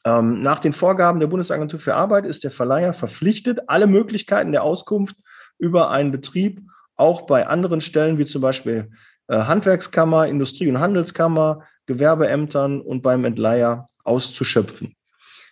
Ähm, 0.05 0.41
nach 0.41 0.59
den 0.59 0.73
Vorgaben 0.73 1.21
der 1.21 1.27
Bundesagentur 1.27 1.79
für 1.79 1.95
Arbeit 1.95 2.25
ist 2.25 2.45
der 2.45 2.51
Verleiher 2.51 2.93
verpflichtet, 2.93 3.61
alle 3.67 3.87
Möglichkeiten 3.87 4.53
der 4.53 4.63
Auskunft 4.63 5.17
über 5.59 5.91
einen 5.91 6.11
Betrieb 6.11 6.63
auch 6.97 7.23
bei 7.23 7.47
anderen 7.47 7.81
Stellen 7.81 8.19
wie 8.19 8.27
zum 8.27 8.43
Beispiel 8.43 8.91
äh, 9.29 9.37
Handwerkskammer, 9.43 10.27
Industrie- 10.27 10.69
und 10.69 10.81
Handelskammer, 10.81 11.63
Gewerbeämtern 11.87 12.81
und 12.81 13.03
beim 13.03 13.25
Entleiher 13.25 13.87
auszuschöpfen. 14.05 14.95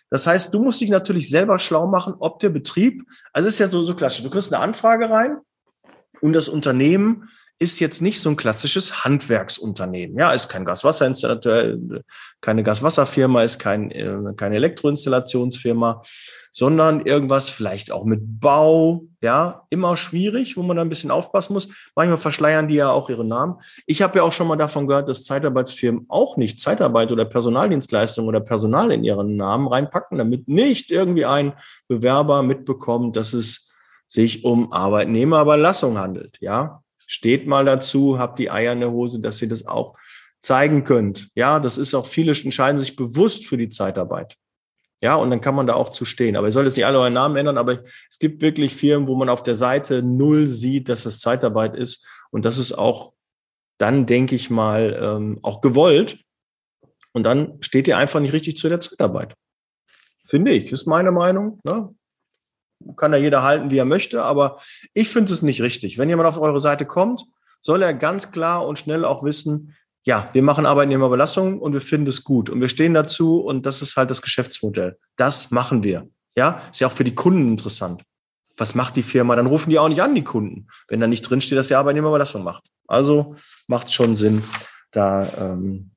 Das 0.09 0.25
heißt, 0.25 0.53
du 0.53 0.63
musst 0.63 0.81
dich 0.81 0.89
natürlich 0.89 1.29
selber 1.29 1.59
schlau 1.59 1.87
machen, 1.87 2.15
ob 2.19 2.39
der 2.39 2.49
Betrieb, 2.49 3.03
also 3.31 3.47
es 3.47 3.55
ist 3.55 3.59
ja 3.59 3.67
so, 3.67 3.83
so 3.83 3.95
klassisch, 3.95 4.23
du 4.23 4.29
kriegst 4.29 4.53
eine 4.53 4.63
Anfrage 4.63 5.09
rein 5.09 5.37
und 6.21 6.33
das 6.33 6.49
Unternehmen 6.49 7.29
ist 7.59 7.79
jetzt 7.79 8.01
nicht 8.01 8.21
so 8.21 8.29
ein 8.29 8.37
klassisches 8.37 9.03
Handwerksunternehmen. 9.03 10.17
Ja, 10.17 10.31
ist 10.31 10.47
kein 10.47 10.63
Gaswasserinstallateur, 10.63 11.77
keine 12.39 12.63
Gaswasserfirma, 12.63 13.43
ist 13.43 13.59
kein, 13.59 13.91
äh, 13.91 14.33
keine 14.37 14.55
Elektroinstallationsfirma, 14.55 16.01
sondern 16.53 17.05
irgendwas 17.05 17.49
vielleicht 17.49 17.91
auch 17.91 18.05
mit 18.05 18.39
Bau, 18.39 19.03
ja, 19.21 19.65
immer 19.69 19.97
schwierig, 19.97 20.55
wo 20.55 20.63
man 20.63 20.77
da 20.77 20.83
ein 20.83 20.89
bisschen 20.89 21.11
aufpassen 21.11 21.53
muss. 21.53 21.67
Manchmal 21.95 22.17
verschleiern 22.17 22.69
die 22.69 22.75
ja 22.75 22.91
auch 22.91 23.09
ihre 23.09 23.25
Namen. 23.25 23.55
Ich 23.85 24.01
habe 24.01 24.17
ja 24.17 24.23
auch 24.23 24.31
schon 24.31 24.47
mal 24.47 24.55
davon 24.55 24.87
gehört, 24.87 25.09
dass 25.09 25.25
Zeitarbeitsfirmen 25.25 26.05
auch 26.07 26.37
nicht 26.37 26.61
Zeitarbeit 26.61 27.11
oder 27.11 27.25
Personaldienstleistung 27.25 28.25
oder 28.27 28.39
Personal 28.39 28.91
in 28.91 29.03
ihren 29.03 29.35
Namen 29.35 29.67
reinpacken, 29.67 30.17
damit 30.17 30.47
nicht 30.47 30.91
irgendwie 30.91 31.25
ein 31.25 31.53
Bewerber 31.89 32.41
mitbekommt, 32.41 33.17
dass 33.17 33.33
es 33.33 33.73
sich 34.07 34.45
um 34.45 34.71
Arbeitnehmerüberlassung 34.71 35.97
handelt, 35.97 36.37
ja. 36.39 36.81
Steht 37.11 37.47
mal 37.47 37.65
dazu, 37.65 38.19
habt 38.19 38.37
die 38.37 38.51
Eier 38.51 38.71
in 38.71 38.81
der 38.81 38.91
Hose, 38.91 39.19
dass 39.19 39.41
ihr 39.41 39.49
das 39.49 39.65
auch 39.65 39.97
zeigen 40.39 40.83
könnt. 40.83 41.29
Ja, 41.33 41.59
das 41.59 41.79
ist 41.79 41.95
auch 41.95 42.05
viele 42.05 42.33
entscheiden 42.33 42.79
sich 42.79 42.95
bewusst 42.95 43.47
für 43.47 43.57
die 43.57 43.69
Zeitarbeit. 43.69 44.37
Ja, 45.01 45.15
und 45.15 45.31
dann 45.31 45.41
kann 45.41 45.55
man 45.55 45.65
da 45.65 45.73
auch 45.73 45.89
zu 45.89 46.05
stehen. 46.05 46.35
Aber 46.35 46.45
ihr 46.45 46.51
sollt 46.51 46.67
jetzt 46.67 46.75
nicht 46.75 46.85
alle 46.85 46.99
euren 46.99 47.13
Namen 47.13 47.35
ändern, 47.35 47.57
aber 47.57 47.79
es 48.07 48.19
gibt 48.19 48.43
wirklich 48.43 48.75
Firmen, 48.75 49.07
wo 49.07 49.15
man 49.15 49.27
auf 49.27 49.41
der 49.41 49.55
Seite 49.55 50.03
null 50.03 50.49
sieht, 50.49 50.87
dass 50.87 51.01
das 51.01 51.19
Zeitarbeit 51.19 51.75
ist. 51.75 52.05
Und 52.29 52.45
das 52.45 52.59
ist 52.59 52.73
auch 52.73 53.13
dann, 53.79 54.05
denke 54.05 54.35
ich 54.35 54.51
mal, 54.51 54.99
ähm, 55.01 55.39
auch 55.41 55.61
gewollt. 55.61 56.19
Und 57.13 57.23
dann 57.23 57.57
steht 57.61 57.87
ihr 57.87 57.97
einfach 57.97 58.19
nicht 58.19 58.33
richtig 58.33 58.55
zu 58.55 58.69
der 58.69 58.81
Zeitarbeit. 58.81 59.33
Finde 60.27 60.51
ich, 60.51 60.71
ist 60.71 60.85
meine 60.85 61.11
Meinung. 61.11 61.59
Ne? 61.63 61.89
Kann 62.95 63.11
ja 63.11 63.19
jeder 63.19 63.43
halten, 63.43 63.71
wie 63.71 63.77
er 63.77 63.85
möchte, 63.85 64.23
aber 64.23 64.59
ich 64.93 65.09
finde 65.09 65.33
es 65.33 65.41
nicht 65.41 65.61
richtig. 65.61 65.97
Wenn 65.97 66.09
jemand 66.09 66.29
auf 66.29 66.39
eure 66.39 66.59
Seite 66.59 66.85
kommt, 66.85 67.25
soll 67.59 67.81
er 67.81 67.93
ganz 67.93 68.31
klar 68.31 68.65
und 68.65 68.79
schnell 68.79 69.05
auch 69.05 69.23
wissen, 69.23 69.75
ja, 70.03 70.29
wir 70.33 70.41
machen 70.41 70.65
Arbeitnehmerbelastung 70.65 71.59
und 71.59 71.73
wir 71.73 71.81
finden 71.81 72.07
es 72.07 72.23
gut 72.23 72.49
und 72.49 72.61
wir 72.61 72.69
stehen 72.69 72.93
dazu 72.93 73.41
und 73.41 73.65
das 73.65 73.81
ist 73.81 73.97
halt 73.97 74.09
das 74.09 74.21
Geschäftsmodell. 74.21 74.97
Das 75.17 75.51
machen 75.51 75.83
wir. 75.83 76.07
Ja, 76.35 76.61
ist 76.71 76.79
ja 76.79 76.87
auch 76.87 76.91
für 76.91 77.03
die 77.03 77.15
Kunden 77.15 77.49
interessant. 77.49 78.03
Was 78.57 78.75
macht 78.75 78.95
die 78.95 79.03
Firma? 79.03 79.35
Dann 79.35 79.45
rufen 79.45 79.69
die 79.69 79.79
auch 79.79 79.89
nicht 79.89 80.01
an, 80.01 80.15
die 80.15 80.23
Kunden, 80.23 80.67
wenn 80.87 80.99
da 80.99 81.07
nicht 81.07 81.21
drinsteht, 81.23 81.57
dass 81.57 81.67
die 81.67 81.75
Arbeitnehmerbelastung 81.75 82.43
macht. 82.43 82.63
Also 82.87 83.35
macht 83.67 83.91
schon 83.91 84.15
Sinn, 84.15 84.43
da 84.91 85.31
ähm, 85.37 85.91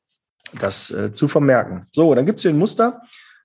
das 0.59 0.91
äh, 0.91 1.13
zu 1.13 1.29
vermerken. 1.29 1.87
So, 1.93 2.15
dann 2.15 2.27
gibt 2.27 2.39
es 2.39 2.43
hier 2.43 2.51
ein 2.51 2.59
Muster. 2.59 3.01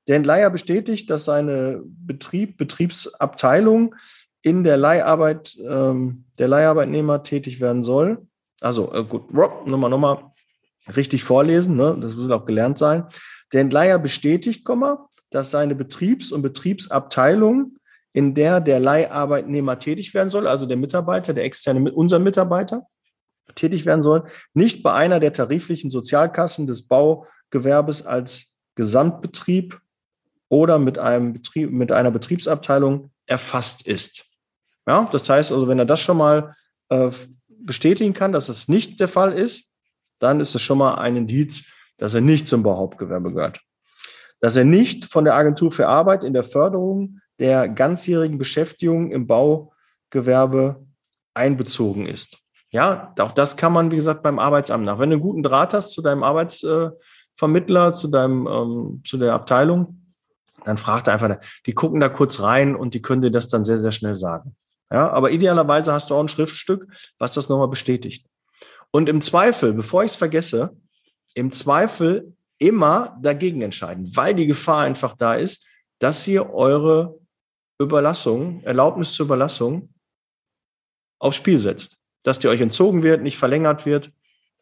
Der 0.08 0.16
Entleiher 0.16 0.50
bestätigt, 0.50 1.10
dass 1.10 1.26
seine 1.26 1.82
Betrieb, 1.86 2.58
Betriebsabteilung 2.58 3.96
in 4.42 4.64
der 4.64 4.78
Leiharbeit 4.78 5.58
ähm, 5.60 6.26
der 6.38 6.48
Leiharbeitnehmer 6.48 7.24
tätig 7.24 7.60
werden 7.60 7.84
soll. 7.84 8.26
Also 8.62 8.94
äh, 8.94 9.04
gut, 9.04 9.34
nochmal, 9.34 9.90
nochmal 9.90 10.32
richtig 10.96 11.24
vorlesen, 11.24 11.76
ne? 11.76 11.98
das 12.00 12.16
muss 12.16 12.30
auch 12.32 12.46
gelernt 12.46 12.78
sein. 12.78 13.06
Der 13.52 13.62
Entleiher 13.62 14.00
bestätigt, 14.00 14.68
dass 15.30 15.52
seine 15.52 15.76
Betriebs- 15.76 16.32
und 16.32 16.42
Betriebsabteilung, 16.42 17.78
in 18.14 18.34
der 18.34 18.62
der 18.62 18.80
Leiharbeitnehmer 18.80 19.78
tätig 19.80 20.14
werden 20.14 20.30
soll, 20.30 20.48
also 20.48 20.66
der 20.66 20.78
Mitarbeiter, 20.78 21.34
der 21.34 21.44
externe, 21.44 21.92
unser 21.92 22.20
Mitarbeiter, 22.20 22.88
tätig 23.56 23.86
werden 23.86 24.04
soll, 24.04 24.24
nicht 24.54 24.84
bei 24.84 24.94
einer 24.94 25.20
der 25.20 25.34
tariflichen 25.34 25.90
Sozialkassen 25.90 26.68
des 26.68 26.88
Baugewerbes 26.88 28.06
als 28.06 28.58
Gesamtbetrieb 28.76 29.80
oder 30.50 30.80
mit 30.80 30.98
einem 30.98 31.34
Betrieb, 31.34 31.72
mit 31.72 31.92
einer 31.92 32.12
Betriebsabteilung 32.12 33.12
erfasst 33.26 33.88
ist. 33.88 34.26
Ja, 34.86 35.08
das 35.12 35.30
heißt 35.30 35.52
also, 35.52 35.68
wenn 35.68 35.80
er 35.80 35.86
das 35.86 36.00
schon 36.00 36.18
mal 36.18 36.56
äh, 36.90 37.10
bestätigen 37.48 38.14
kann, 38.14 38.32
dass 38.32 38.50
es 38.50 38.68
nicht 38.68 39.00
der 39.00 39.10
Fall 39.10 39.34
ist, 39.34 39.72
dann 40.20 40.40
ist 40.40 40.56
es 40.56 40.62
schon 40.62 40.78
mal 40.78 40.96
ein 40.96 41.18
Indiz, 41.18 41.66
dass 41.98 42.14
er 42.14 42.22
nicht 42.22 42.48
zum 42.48 42.64
Bauhauptgewerbe 42.64 43.34
gehört. 43.34 43.60
Dass 44.40 44.56
er 44.56 44.64
nicht 44.64 45.06
von 45.06 45.26
der 45.26 45.36
Agentur 45.36 45.72
für 45.72 45.88
Arbeit 45.88 46.24
in 46.24 46.34
der 46.34 46.44
Förderung 46.44 47.20
der 47.40 47.68
ganzjährigen 47.68 48.38
Beschäftigung 48.38 49.12
im 49.12 49.28
Baugewerbe 49.28 50.86
einbezogen 51.34 52.06
ist. 52.06 52.38
Ja, 52.72 53.14
auch 53.20 53.32
das 53.32 53.58
kann 53.58 53.74
man, 53.74 53.92
wie 53.92 53.96
gesagt, 53.96 54.24
beim 54.24 54.40
Arbeitsamt 54.40 54.86
nach. 54.86 55.00
Wenn 55.00 55.10
du 55.10 55.16
einen 55.16 55.24
guten 55.24 55.44
Draht 55.44 55.74
hast 55.74 55.94
zu 55.94 56.02
deinem 56.02 56.24
Arbeitsvermittler, 56.24 57.94
zu 57.94 58.08
deinem, 58.08 58.48
ähm, 58.48 59.02
zu 59.06 59.18
der 59.18 59.34
Abteilung, 59.34 60.07
dann 60.66 60.78
fragt 60.78 61.10
einfach, 61.10 61.38
die 61.66 61.74
gucken 61.74 62.00
da 62.00 62.10
kurz 62.10 62.42
rein 62.42 62.76
und 62.76 62.94
die 62.94 63.02
können 63.02 63.22
dir 63.22 63.32
das 63.32 63.48
dann 63.48 63.66
sehr, 63.66 63.78
sehr 63.78 63.92
schnell 63.92 64.16
sagen. 64.16 64.56
Ja, 64.92 65.12
aber 65.12 65.32
idealerweise 65.32 65.92
hast 65.94 66.10
du 66.10 66.16
auch 66.16 66.22
ein 66.22 66.30
Schriftstück, 66.30 66.88
was 67.20 67.34
das 67.34 67.50
nochmal 67.50 67.68
bestätigt. 67.68 68.26
Und 68.92 69.10
im 69.10 69.22
Zweifel, 69.22 69.74
bevor 69.74 70.04
ich 70.04 70.12
es 70.12 70.16
vergesse, 70.16 70.78
im 71.34 71.52
Zweifel 71.52 72.34
immer 72.58 73.18
dagegen 73.22 73.62
entscheiden, 73.62 74.12
weil 74.16 74.34
die 74.34 74.48
Gefahr 74.48 74.82
einfach 74.82 75.16
da 75.16 75.36
ist, 75.36 75.68
dass 76.00 76.26
ihr 76.28 76.54
eure 76.54 77.20
Überlassung, 77.80 78.64
Erlaubnis 78.64 79.14
zur 79.14 79.26
Überlassung 79.26 79.94
aufs 81.20 81.38
Spiel 81.38 81.60
setzt. 81.60 81.98
Dass 82.24 82.40
die 82.40 82.48
euch 82.48 82.62
entzogen 82.62 83.04
wird, 83.04 83.22
nicht 83.22 83.38
verlängert 83.38 83.86
wird. 83.86 84.12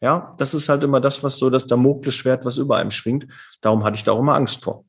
Ja, 0.02 0.36
das 0.38 0.54
ist 0.54 0.70
halt 0.70 0.84
immer 0.84 1.00
das, 1.00 1.24
was 1.24 1.38
so 1.38 1.50
das 1.50 1.68
Damoklesschwert, 1.68 2.46
was 2.46 2.58
über 2.58 2.78
einem 2.78 2.92
schwingt. 2.92 3.28
Darum 3.62 3.84
hatte 3.84 3.96
ich 3.96 4.04
da 4.04 4.12
auch 4.12 4.20
immer 4.20 4.36
Angst 4.36 4.64
vor. 4.64 4.86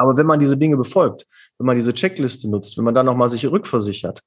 Aber 0.00 0.16
wenn 0.16 0.24
man 0.24 0.40
diese 0.40 0.56
Dinge 0.56 0.78
befolgt, 0.78 1.26
wenn 1.58 1.66
man 1.66 1.76
diese 1.76 1.92
Checkliste 1.92 2.48
nutzt, 2.48 2.78
wenn 2.78 2.84
man 2.84 2.94
dann 2.94 3.04
nochmal 3.04 3.28
sich 3.28 3.46
rückversichert, 3.46 4.22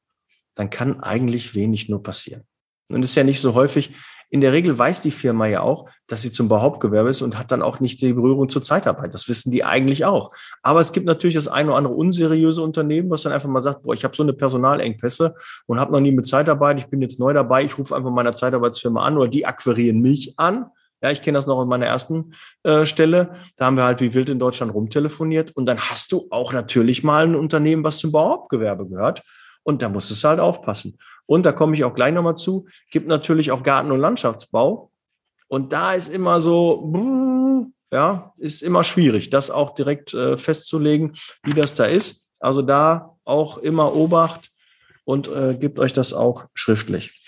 dann 0.54 0.70
kann 0.70 1.00
eigentlich 1.00 1.56
wenig 1.56 1.90
nur 1.90 2.04
passieren. 2.04 2.44
Und 2.90 3.02
ist 3.02 3.16
ja 3.16 3.24
nicht 3.24 3.42
so 3.42 3.56
häufig, 3.56 3.92
in 4.30 4.42
der 4.42 4.54
Regel 4.54 4.78
weiß 4.78 5.02
die 5.02 5.10
Firma 5.10 5.48
ja 5.48 5.62
auch, 5.62 5.90
dass 6.06 6.22
sie 6.22 6.32
zum 6.32 6.48
Bauhauptgewerbe 6.48 7.10
ist 7.10 7.24
und 7.24 7.40
hat 7.40 7.52
dann 7.52 7.64
auch 7.64 7.80
nicht 7.80 8.04
die 8.04 8.14
Berührung 8.14 8.50
zur 8.50 8.62
Zeitarbeit. 8.62 9.16
Das 9.16 9.28
wissen 9.28 9.52
die 9.52 9.64
eigentlich 9.64 10.06
auch. 10.06 10.32
Aber 10.62 10.80
es 10.80 10.92
gibt 10.92 11.08
natürlich 11.08 11.34
das 11.34 11.48
eine 11.48 11.70
oder 11.70 11.78
andere 11.80 11.96
unseriöse 11.96 12.62
Unternehmen, 12.62 13.10
was 13.10 13.24
dann 13.24 13.34
einfach 13.34 13.50
mal 13.50 13.62
sagt, 13.62 13.82
boah, 13.82 13.96
ich 13.96 14.04
habe 14.04 14.16
so 14.16 14.22
eine 14.22 14.34
Personalengpässe 14.34 15.34
und 15.66 15.80
habe 15.80 15.92
noch 15.92 16.02
nie 16.02 16.12
mit 16.12 16.28
Zeitarbeit, 16.28 16.78
ich 16.78 16.86
bin 16.86 17.02
jetzt 17.02 17.20
neu 17.20 17.34
dabei, 17.34 17.64
ich 17.64 17.80
rufe 17.80 17.96
einfach 17.96 18.12
meiner 18.12 18.36
Zeitarbeitsfirma 18.36 19.04
an 19.04 19.18
oder 19.18 19.28
die 19.28 19.48
akquirieren 19.48 20.02
mich 20.02 20.38
an. 20.38 20.68
Ja, 21.04 21.12
ich 21.12 21.22
kenne 21.22 21.38
das 21.38 21.48
noch 21.48 21.62
in 21.62 21.68
meiner 21.68 21.86
ersten 21.86 22.34
äh, 22.64 22.86
Stelle. 22.86 23.36
Da 23.58 23.66
haben 23.66 23.76
wir 23.76 23.84
halt 23.84 24.00
wie 24.00 24.14
wild 24.14 24.30
in 24.30 24.40
Deutschland 24.40 24.74
rumtelefoniert. 24.74 25.52
Und 25.52 25.66
dann 25.66 25.78
hast 25.78 26.14
du 26.14 26.28
auch 26.30 26.54
natürlich 26.54 27.04
mal 27.04 27.26
ein 27.26 27.36
Unternehmen, 27.36 27.84
was 27.84 27.98
zum 27.98 28.14
Bauhauptgewerbe 28.14 28.88
gehört. 28.88 29.22
Und 29.64 29.82
da 29.82 29.90
musst 29.90 30.10
du 30.10 30.28
halt 30.28 30.40
aufpassen. 30.40 30.98
Und 31.26 31.46
da 31.46 31.52
komme 31.52 31.76
ich 31.76 31.84
auch 31.84 31.94
gleich 31.94 32.14
nochmal 32.14 32.36
zu, 32.36 32.68
gibt 32.90 33.08
natürlich 33.08 33.52
auch 33.52 33.64
Garten- 33.64 33.92
und 33.92 34.00
Landschaftsbau. 34.00 34.92
Und 35.48 35.74
da 35.74 35.94
ist 35.94 36.08
immer 36.08 36.40
so, 36.40 37.70
ja, 37.92 38.34
ist 38.38 38.64
immer 38.64 38.86
schwierig, 38.86 39.30
das 39.30 39.52
auch 39.52 39.76
direkt 39.76 40.14
äh, 40.14 40.38
festzulegen, 40.38 41.14
wie 41.44 41.54
das 41.54 41.76
da 41.76 41.86
ist. 41.86 42.30
Also 42.40 42.62
da 42.62 43.18
auch 43.26 43.58
immer 43.58 43.94
Obacht 43.94 44.52
und 45.04 45.28
äh, 45.28 45.56
gebt 45.56 45.80
euch 45.80 45.92
das 45.92 46.14
auch 46.14 46.46
schriftlich. 46.54 47.22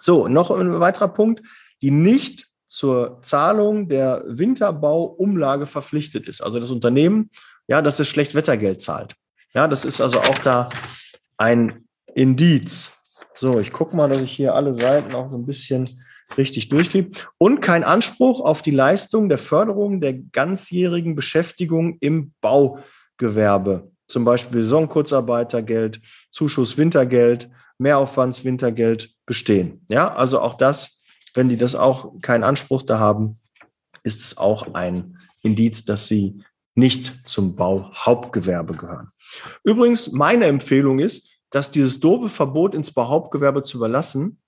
So, 0.00 0.28
noch 0.28 0.50
ein 0.50 0.80
weiterer 0.80 1.08
Punkt, 1.08 1.42
die 1.82 1.90
nicht 1.90 2.51
zur 2.72 3.18
Zahlung 3.20 3.86
der 3.86 4.24
Winterbauumlage 4.26 5.66
verpflichtet 5.66 6.26
ist. 6.26 6.40
Also 6.40 6.58
das 6.58 6.70
Unternehmen, 6.70 7.28
ja, 7.68 7.82
das 7.82 8.00
ist 8.00 8.08
Schlechtwettergeld 8.08 8.80
zahlt. 8.80 9.14
Ja, 9.52 9.68
das 9.68 9.84
ist 9.84 10.00
also 10.00 10.18
auch 10.20 10.38
da 10.38 10.70
ein 11.36 11.84
Indiz. 12.14 12.92
So, 13.34 13.60
ich 13.60 13.72
gucke 13.72 13.94
mal, 13.94 14.08
dass 14.08 14.22
ich 14.22 14.32
hier 14.32 14.54
alle 14.54 14.72
Seiten 14.72 15.14
auch 15.14 15.30
so 15.30 15.36
ein 15.36 15.44
bisschen 15.44 16.02
richtig 16.38 16.70
durchkriege. 16.70 17.10
Und 17.36 17.60
kein 17.60 17.84
Anspruch 17.84 18.40
auf 18.40 18.62
die 18.62 18.70
Leistung 18.70 19.28
der 19.28 19.36
Förderung 19.36 20.00
der 20.00 20.14
ganzjährigen 20.14 21.14
Beschäftigung 21.14 21.98
im 22.00 22.32
Baugewerbe. 22.40 23.90
Zum 24.06 24.24
Beispiel 24.24 24.62
Saisonkurzarbeitergeld, 24.62 26.00
Zuschuss 26.30 26.78
Wintergeld, 26.78 27.50
Mehraufwandswintergeld 27.76 29.10
bestehen. 29.26 29.84
Ja, 29.90 30.14
also 30.14 30.40
auch 30.40 30.54
das, 30.54 31.01
wenn 31.34 31.48
die 31.48 31.56
das 31.56 31.74
auch 31.74 32.20
keinen 32.20 32.44
Anspruch 32.44 32.82
da 32.82 32.98
haben, 32.98 33.38
ist 34.02 34.20
es 34.20 34.38
auch 34.38 34.74
ein 34.74 35.18
Indiz, 35.42 35.84
dass 35.84 36.06
sie 36.06 36.42
nicht 36.74 37.26
zum 37.26 37.54
Bauhauptgewerbe 37.56 38.74
gehören. 38.74 39.10
Übrigens, 39.64 40.12
meine 40.12 40.46
Empfehlung 40.46 40.98
ist, 40.98 41.28
dass 41.50 41.70
dieses 41.70 42.00
doofe 42.00 42.28
Verbot 42.28 42.74
ins 42.74 42.92
Behauptgewerbe 42.92 43.62
zu 43.62 43.76
überlassen, 43.76 44.38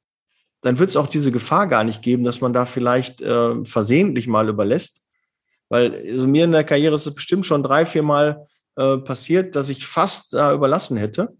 dann 0.63 0.79
wird 0.79 0.89
es 0.89 0.97
auch 0.97 1.07
diese 1.07 1.31
Gefahr 1.31 1.67
gar 1.67 1.85
nicht 1.85 2.01
geben, 2.01 2.25
dass 2.25 2.41
man 2.41 2.55
da 2.55 2.65
vielleicht 2.65 3.21
äh, 3.21 3.65
versehentlich 3.65 4.27
mal 4.27 4.49
überlässt. 4.49 5.05
Weil 5.69 6.07
also 6.11 6.27
mir 6.27 6.45
in 6.45 6.53
der 6.53 6.65
Karriere 6.65 6.95
ist 6.95 7.07
es 7.07 7.15
bestimmt 7.15 7.45
schon 7.45 7.63
drei, 7.63 7.85
vier 7.85 8.03
Mal 8.03 8.47
äh, 8.77 8.97
passiert, 8.99 9.57
dass 9.57 9.69
ich 9.69 9.87
fast 9.87 10.33
da 10.33 10.55
überlassen 10.55 10.97
hätte. 10.97 11.37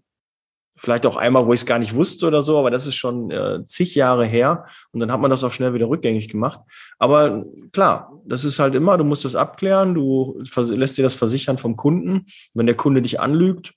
Vielleicht 0.77 1.07
auch 1.07 1.17
einmal, 1.17 1.47
wo 1.47 1.53
ich 1.53 1.61
es 1.61 1.67
gar 1.67 1.79
nicht 1.79 1.95
wusste 1.95 2.27
oder 2.27 2.43
so, 2.43 2.59
aber 2.59 2.71
das 2.71 2.87
ist 2.87 2.97
schon 2.97 3.31
äh, 3.31 3.65
zig 3.65 3.95
Jahre 3.95 4.27
her 4.27 4.67
und 4.91 5.01
dann 5.01 5.13
hat 5.13 5.21
man 5.21 5.31
das 5.31 5.45
auch 5.45 5.53
schnell 5.53 5.73
wieder 5.73 5.89
rückgängig 5.89 6.29
gemacht. 6.29 6.61
Aber 6.99 7.45
klar, 7.73 8.13
das 8.25 8.45
ist 8.45 8.59
halt 8.59 8.75
immer, 8.75 8.99
du 8.99 9.05
musst 9.05 9.25
das 9.25 9.37
abklären, 9.37 9.95
du 9.95 10.43
lässt 10.57 10.99
dir 10.99 11.05
das 11.05 11.15
versichern 11.15 11.59
vom 11.59 11.77
Kunden. 11.77 12.27
Wenn 12.55 12.67
der 12.67 12.77
Kunde 12.77 13.03
dich 13.03 13.21
anlügt, 13.21 13.75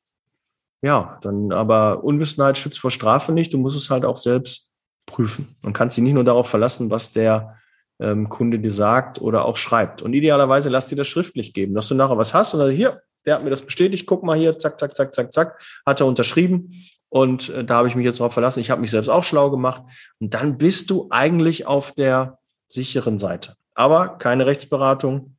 ja, 0.81 1.17
dann 1.21 1.51
aber 1.51 2.03
Unwissenheit 2.03 2.57
schützt 2.57 2.79
vor 2.79 2.91
Strafe 2.91 3.31
nicht. 3.31 3.53
Du 3.53 3.57
musst 3.57 3.77
es 3.77 3.89
halt 3.89 4.05
auch 4.05 4.17
selbst 4.17 4.71
prüfen. 5.05 5.55
Man 5.62 5.73
kann 5.73 5.89
sich 5.89 6.03
nicht 6.03 6.13
nur 6.13 6.23
darauf 6.23 6.49
verlassen, 6.49 6.91
was 6.91 7.13
der 7.13 7.57
ähm, 7.99 8.29
Kunde 8.29 8.60
dir 8.60 8.71
sagt 8.71 9.21
oder 9.21 9.45
auch 9.45 9.57
schreibt. 9.57 10.01
Und 10.01 10.13
idealerweise 10.13 10.69
lass 10.69 10.88
dir 10.88 10.95
das 10.95 11.07
schriftlich 11.07 11.53
geben, 11.53 11.73
dass 11.73 11.88
du 11.88 11.95
nachher 11.95 12.17
was 12.17 12.33
hast 12.33 12.53
und 12.53 12.60
dann 12.60 12.71
hier, 12.71 13.01
der 13.28 13.36
hat 13.36 13.44
mir 13.44 13.50
das 13.50 13.62
bestätigt, 13.62 14.08
guck 14.08 14.24
mal 14.24 14.38
hier, 14.38 14.58
zack, 14.58 14.80
zack, 14.80 14.96
zack, 14.96 15.13
zack, 15.13 15.34
zack, 15.34 15.62
hat 15.86 16.00
er 16.00 16.08
unterschrieben. 16.08 16.84
Und 17.10 17.50
äh, 17.50 17.63
da 17.63 17.76
habe 17.76 17.88
ich 17.88 17.96
mich 17.96 18.06
jetzt 18.06 18.20
darauf 18.20 18.34
verlassen. 18.34 18.62
Ich 18.62 18.72
habe 18.72 18.82
mich 18.82 18.92
selbst 18.92 19.10
auch 19.10 19.24
schlau 19.24 19.52
gemacht. 19.52 19.84
Und 20.20 20.34
dann 20.34 20.58
bist 20.58 20.90
du 20.90 21.08
eigentlich 21.10 21.68
auf 21.68 21.92
der 21.92 22.40
sicheren 22.68 23.20
Seite. 23.20 23.56
Aber 23.76 24.18
keine 24.18 24.46
Rechtsberatung. 24.46 25.36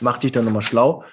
Mach 0.00 0.18
dich 0.18 0.32
dann 0.32 0.44
nochmal 0.44 0.62
schlau. 0.62 1.04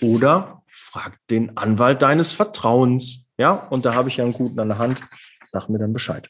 Oder 0.00 0.62
frag 0.66 1.18
den 1.30 1.56
Anwalt 1.56 2.02
deines 2.02 2.32
Vertrauens. 2.32 3.28
Ja, 3.38 3.52
und 3.52 3.84
da 3.84 3.94
habe 3.94 4.08
ich 4.08 4.16
ja 4.16 4.24
einen 4.24 4.32
guten 4.32 4.58
an 4.58 4.68
der 4.68 4.78
Hand. 4.78 5.00
Sag 5.46 5.68
mir 5.68 5.78
dann 5.78 5.92
Bescheid. 5.92 6.28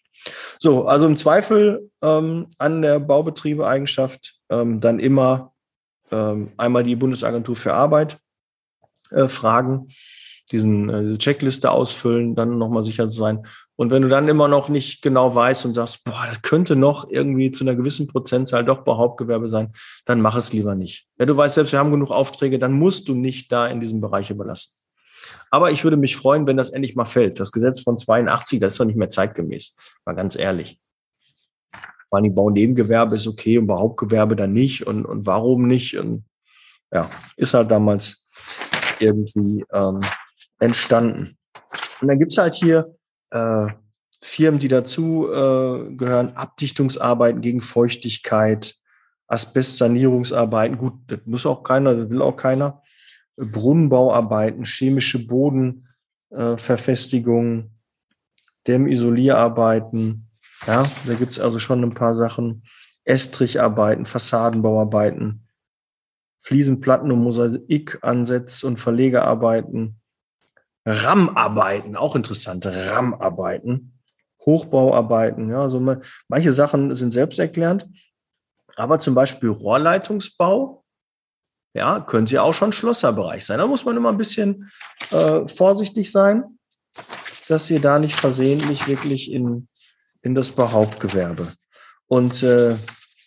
So, 0.59 0.87
also 0.87 1.07
im 1.07 1.17
Zweifel 1.17 1.91
ähm, 2.03 2.49
an 2.59 2.83
der 2.83 3.01
Baubetriebeeigenschaft 3.01 4.35
ähm, 4.51 4.81
dann 4.81 4.99
immer 4.99 5.53
ähm, 6.11 6.53
einmal 6.57 6.85
die 6.85 6.97
Bundesagentur 6.97 7.57
für 7.57 7.75
Arbeit 7.75 8.19
äh, 9.11 9.29
fragen, 9.29 9.89
diesen, 10.53 10.89
äh, 10.89 11.03
diese 11.03 11.19
Checkliste 11.19 11.71
ausfüllen, 11.71 12.35
dann 12.35 12.59
nochmal 12.59 12.85
sicher 12.85 13.11
sein. 13.11 13.47
Und 13.77 13.91
wenn 13.91 14.03
du 14.03 14.09
dann 14.09 14.29
immer 14.29 14.49
noch 14.49 14.69
nicht 14.69 15.03
genau 15.03 15.35
weißt 15.35 15.67
und 15.67 15.75
sagst, 15.75 16.05
boah, 16.05 16.25
das 16.29 16.41
könnte 16.43 16.77
noch 16.77 17.11
irgendwie 17.11 17.51
zu 17.51 17.65
einer 17.65 17.75
gewissen 17.75 18.07
Prozentzahl 18.07 18.65
doch 18.65 18.85
Behauptgewerbe 18.85 19.49
sein, 19.49 19.73
dann 20.07 20.21
mach 20.21 20.37
es 20.37 20.53
lieber 20.53 20.75
nicht. 20.75 21.07
Wenn 21.17 21.29
du 21.29 21.37
weißt 21.37 21.57
selbst, 21.57 21.73
wir 21.73 21.79
haben 21.79 21.91
genug 21.91 22.11
Aufträge, 22.11 22.59
dann 22.59 22.73
musst 22.73 23.09
du 23.09 23.15
nicht 23.15 23.53
da 23.53 23.67
in 23.67 23.81
diesem 23.81 24.01
Bereich 24.01 24.31
überlassen. 24.31 24.73
Aber 25.51 25.71
ich 25.71 25.85
würde 25.85 25.97
mich 25.97 26.17
freuen, 26.17 26.47
wenn 26.47 26.57
das 26.57 26.71
endlich 26.71 26.97
mal 26.97 27.05
fällt. 27.05 27.39
Das 27.39 27.53
Gesetz 27.53 27.81
von 27.81 27.99
82, 27.99 28.61
das 28.61 28.75
ist 28.75 28.81
doch 28.81 28.85
nicht 28.85 28.97
mehr 28.97 29.11
zeitgemäß. 29.11 29.77
Mal 30.05 30.15
ganz 30.15 30.37
ehrlich. 30.37 30.81
Vor 32.09 32.19
allem 32.19 32.35
Baunebengewerbe 32.35 33.17
ist 33.17 33.27
okay 33.27 33.59
und 33.59 33.67
Behauptgewerbe 33.67 34.37
dann 34.37 34.53
nicht. 34.53 34.87
Und, 34.87 35.05
und 35.05 35.27
warum 35.27 35.67
nicht? 35.67 35.99
Und 35.99 36.25
ja, 36.93 37.11
ist 37.37 37.55
halt 37.55 37.71
damals 37.71 38.27
irgendwie 39.01 39.65
ähm, 39.73 40.03
entstanden. 40.59 41.37
Und 42.01 42.09
dann 42.09 42.19
gibt's 42.19 42.39
halt 42.39 42.55
hier 42.55 42.97
äh, 43.31 43.67
Firmen, 44.23 44.61
die 44.61 44.69
dazu 44.69 45.29
äh, 45.29 45.95
gehören, 45.95 46.37
Abdichtungsarbeiten 46.37 47.41
gegen 47.41 47.61
Feuchtigkeit, 47.61 48.75
Asbestsanierungsarbeiten, 49.29 50.79
gut, 50.79 50.95
das 51.07 51.21
muss 51.25 51.47
auch 51.47 51.63
keiner, 51.63 51.95
das 51.95 52.11
will 52.11 52.23
auch 52.23 52.37
keiner, 52.37 52.83
Brunnenbauarbeiten, 53.37 54.65
chemische 54.65 55.27
Bodenverfestigung, 55.27 57.59
äh, 57.59 57.65
Dämmisolierarbeiten, 58.67 60.29
ja, 60.67 60.91
da 61.07 61.15
gibt's 61.15 61.39
also 61.39 61.59
schon 61.59 61.85
ein 61.85 61.95
paar 61.95 62.17
Sachen, 62.17 62.63
Estricharbeiten, 63.05 64.07
Fassadenbauarbeiten, 64.07 65.46
Fliesenplatten 66.47 67.11
und 67.11 67.25
Mosaikansätze 67.25 68.69
und 68.69 68.77
Verlegearbeiten, 68.77 70.01
RAM-Arbeiten, 70.87 71.97
auch 71.97 72.15
interessante 72.15 72.73
RAM-Arbeiten, 72.87 73.99
Hochbauarbeiten, 74.43 75.51
ja, 75.51 75.63
also 75.63 75.81
manche 76.29 76.53
Sachen 76.53 76.95
sind 76.95 77.13
selbsterklärend, 77.13 77.89
aber 78.77 79.01
zum 79.01 79.17
Beispiel 79.17 79.49
Rohrleitungsbau, 79.49 80.85
ja, 81.75 81.99
könnte 81.99 82.35
ja 82.35 82.43
auch 82.43 82.55
schon 82.55 82.73
Schlosserbereich 82.73 83.45
sein. 83.45 83.59
Da 83.59 83.67
muss 83.67 83.85
man 83.85 83.97
immer 83.97 84.13
ein 84.13 84.17
bisschen 84.17 84.71
äh, 85.11 85.49
vorsichtig 85.49 86.13
sein, 86.13 86.59
dass 87.49 87.69
ihr 87.71 87.81
da 87.81 87.99
nicht 87.99 88.15
versehentlich 88.15 88.87
wirklich 88.87 89.33
in, 89.33 89.67
in 90.23 90.37
das 90.37 90.53
Behauptgewerbe. 90.53 91.53
Und 92.07 92.45
äh, 92.45 92.77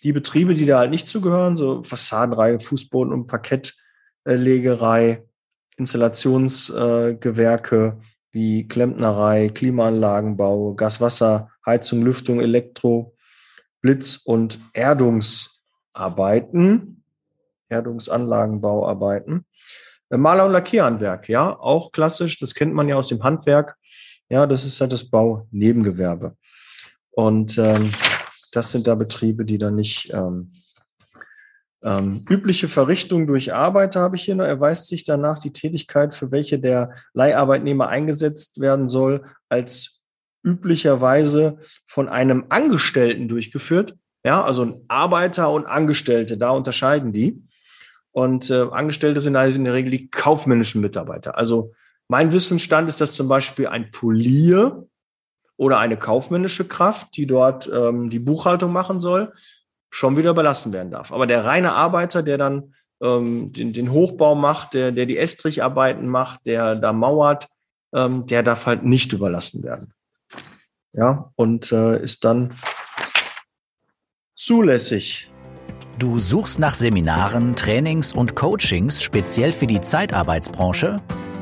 die 0.04 0.14
Betriebe, 0.14 0.56
die 0.56 0.66
da 0.66 0.80
halt 0.80 0.90
nicht 0.92 1.08
zugehören, 1.08 1.58
so 1.58 1.84
Fassadenreihe, 1.84 2.60
Fußboden- 2.60 3.14
und 3.14 3.28
Parkettlegerei, 3.28 5.24
Installationsgewerke 5.78 8.00
wie 8.32 8.68
Klempnerei, 8.68 9.50
Klimaanlagenbau, 9.50 10.76
Gaswasser, 10.76 11.50
Heizung, 11.66 12.04
Lüftung, 12.04 12.40
Elektro, 12.40 13.16
Blitz- 13.82 14.18
und 14.18 14.60
Erdungsarbeiten, 14.74 17.04
Erdungsanlagenbauarbeiten. 17.70 19.46
Maler- 20.12 20.46
und 20.46 20.52
Lackierhandwerk, 20.54 21.30
ja, 21.30 21.56
auch 21.60 21.92
klassisch, 21.92 22.40
das 22.40 22.56
kennt 22.56 22.74
man 22.74 22.90
ja 22.90 22.96
aus 22.96 23.10
dem 23.10 23.24
Handwerk. 23.24 23.78
Ja, 24.28 24.48
das 24.48 24.66
ist 24.66 24.82
halt 24.82 24.92
das 24.92 25.08
Baunebengewerbe. 25.10 26.36
Und 27.12 27.58
ähm, 27.58 27.92
das 28.52 28.72
sind 28.72 28.88
da 28.88 28.96
Betriebe, 28.96 29.46
die 29.46 29.58
dann 29.58 29.76
nicht 29.76 30.12
ähm, 30.14 30.52
ähm, 31.84 32.26
übliche 32.30 32.68
Verrichtung 32.68 33.28
durch 33.28 33.54
Arbeiter 33.54 34.02
habe 34.02 34.16
ich 34.16 34.24
hier 34.24 34.36
noch. 34.36 34.46
Erweist 34.46 34.88
sich 34.88 35.04
danach 35.06 35.40
die 35.40 35.54
Tätigkeit, 35.54 36.14
für 36.14 36.32
welche 36.32 36.60
der 36.60 36.94
Leiharbeitnehmer 37.14 37.88
eingesetzt 37.88 38.60
werden 38.60 38.88
soll, 38.88 39.24
als 39.48 40.02
üblicherweise 40.44 41.60
von 41.86 42.10
einem 42.10 42.46
Angestellten 42.50 43.28
durchgeführt. 43.28 43.96
Ja, 44.26 44.44
also 44.44 44.84
Arbeiter 44.90 45.52
und 45.52 45.66
Angestellte, 45.66 46.38
da 46.38 46.50
unterscheiden 46.50 47.14
die. 47.14 47.42
Und 48.12 48.50
äh, 48.50 48.66
Angestellte 48.72 49.22
sind 49.22 49.36
also 49.36 49.58
in 49.58 49.64
der 49.64 49.74
Regel 49.74 49.92
die 49.92 50.10
kaufmännischen 50.10 50.82
Mitarbeiter. 50.82 51.38
Also 51.38 51.74
mein 52.10 52.34
Wissensstand 52.34 52.90
ist, 52.90 53.00
dass 53.00 53.14
zum 53.14 53.30
Beispiel 53.30 53.68
ein 53.68 53.92
Polier 53.92 54.88
oder 55.60 55.78
eine 55.78 55.98
kaufmännische 55.98 56.65
Kraft, 56.65 57.17
die 57.17 57.28
dort 57.28 57.69
ähm, 57.72 58.10
die 58.10 58.19
Buchhaltung 58.19 58.72
machen 58.72 59.02
soll, 59.02 59.34
schon 59.89 60.15
wieder 60.15 60.30
überlassen 60.30 60.72
werden 60.72 60.89
darf. 60.89 61.12
Aber 61.12 61.28
der 61.28 61.43
reine 61.43 61.74
Arbeiter, 61.74 62.24
der 62.24 62.38
dann 62.38 62.76
ähm, 63.04 63.52
den, 63.52 63.74
den 63.74 63.91
Hochbau 63.91 64.36
macht, 64.36 64.74
der, 64.74 64.93
der 64.93 65.06
die 65.06 65.17
Estricharbeiten 65.17 66.08
macht, 66.08 66.45
der 66.45 66.78
da 66.78 66.93
mauert, 66.93 67.50
ähm, 67.93 68.26
der 68.26 68.41
darf 68.41 68.67
halt 68.67 68.86
nicht 68.86 69.12
überlassen 69.12 69.62
werden. 69.63 69.93
Ja, 70.93 71.30
und 71.36 71.74
äh, 71.74 72.02
ist 72.02 72.24
dann 72.24 72.54
zulässig. 74.38 75.30
Du 75.98 76.19
suchst 76.19 76.60
nach 76.60 76.74
Seminaren, 76.74 77.58
Trainings 77.58 78.13
und 78.13 78.34
Coachings 78.38 79.04
speziell 79.04 79.52
für 79.52 79.67
die 79.67 79.82
Zeitarbeitsbranche? 79.82 80.95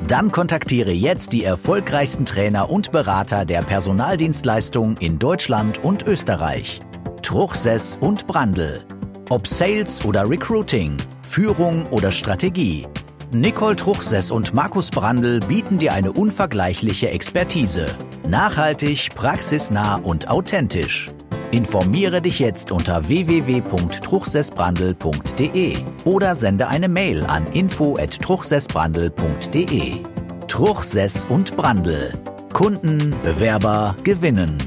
Dann 0.05 0.31
kontaktiere 0.31 0.91
jetzt 0.91 1.33
die 1.33 1.43
erfolgreichsten 1.43 2.25
Trainer 2.25 2.69
und 2.69 2.91
Berater 2.91 3.45
der 3.45 3.61
Personaldienstleistung 3.61 4.97
in 4.97 5.19
Deutschland 5.19 5.83
und 5.83 6.07
Österreich. 6.07 6.79
Truchsess 7.23 7.97
und 7.99 8.27
Brandl. 8.27 8.83
Ob 9.29 9.47
Sales 9.47 10.05
oder 10.05 10.29
Recruiting, 10.29 10.95
Führung 11.23 11.85
oder 11.87 12.11
Strategie. 12.11 12.87
Nicole 13.33 13.75
Truchsess 13.75 14.31
und 14.31 14.53
Markus 14.53 14.89
Brandl 14.89 15.41
bieten 15.41 15.77
dir 15.77 15.91
eine 15.91 16.13
unvergleichliche 16.13 17.09
Expertise. 17.09 17.87
Nachhaltig, 18.29 19.09
praxisnah 19.15 19.95
und 19.95 20.29
authentisch. 20.29 21.11
Informiere 21.51 22.21
dich 22.21 22.39
jetzt 22.39 22.71
unter 22.73 23.07
www.truchsessbrandl.de 23.07 25.77
oder 26.03 26.35
sende 26.35 26.67
eine 26.67 26.89
Mail 26.89 27.25
an 27.25 27.47
info@truchsessbrandl.de. 27.47 30.03
Truchsess 30.49 31.23
und 31.29 31.55
Brandl. 31.55 32.11
Kunden, 32.51 33.15
Bewerber 33.23 33.95
gewinnen. 34.03 34.57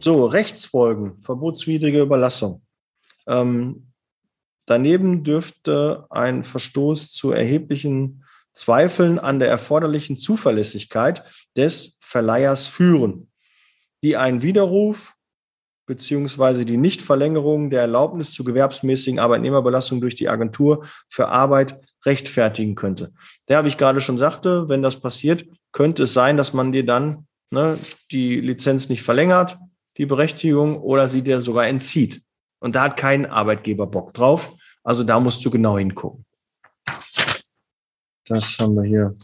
So, 0.00 0.26
Rechtsfolgen, 0.26 1.20
verbotswidrige 1.20 2.02
Überlassung. 2.02 2.62
Ähm, 3.28 3.92
daneben 4.66 5.22
dürfte 5.22 6.04
ein 6.10 6.42
Verstoß 6.42 7.12
zu 7.12 7.30
erheblichen 7.30 8.24
Zweifeln 8.54 9.20
an 9.20 9.38
der 9.38 9.48
erforderlichen 9.48 10.18
Zuverlässigkeit 10.18 11.22
des 11.56 12.00
Verleihers 12.00 12.66
führen, 12.66 13.28
die 14.02 14.16
einen 14.16 14.42
Widerruf 14.42 15.14
beziehungsweise 15.86 16.64
die 16.64 16.76
Nichtverlängerung 16.76 17.70
der 17.70 17.82
Erlaubnis 17.82 18.32
zur 18.32 18.44
gewerbsmäßigen 18.46 19.18
Arbeitnehmerbelastung 19.18 20.00
durch 20.00 20.14
die 20.14 20.28
Agentur 20.28 20.86
für 21.08 21.28
Arbeit 21.28 21.80
rechtfertigen 22.04 22.74
könnte. 22.74 23.12
Da 23.46 23.56
habe 23.56 23.68
ich 23.68 23.78
gerade 23.78 24.00
schon 24.00 24.18
sagte, 24.18 24.68
wenn 24.68 24.82
das 24.82 25.00
passiert, 25.00 25.44
könnte 25.72 26.04
es 26.04 26.12
sein, 26.12 26.36
dass 26.36 26.52
man 26.52 26.72
dir 26.72 26.86
dann 26.86 27.26
ne, 27.50 27.78
die 28.10 28.40
Lizenz 28.40 28.88
nicht 28.88 29.02
verlängert, 29.02 29.58
die 29.98 30.06
Berechtigung 30.06 30.80
oder 30.80 31.08
sie 31.08 31.22
dir 31.22 31.42
sogar 31.42 31.66
entzieht. 31.66 32.22
Und 32.60 32.76
da 32.76 32.84
hat 32.84 32.96
kein 32.96 33.26
Arbeitgeber 33.26 33.86
Bock 33.86 34.14
drauf. 34.14 34.54
Also 34.84 35.04
da 35.04 35.20
musst 35.20 35.44
du 35.44 35.50
genau 35.50 35.78
hingucken. 35.78 36.24
Das 38.26 38.56
haben 38.60 38.74
wir 38.76 38.84
hier. 38.84 39.14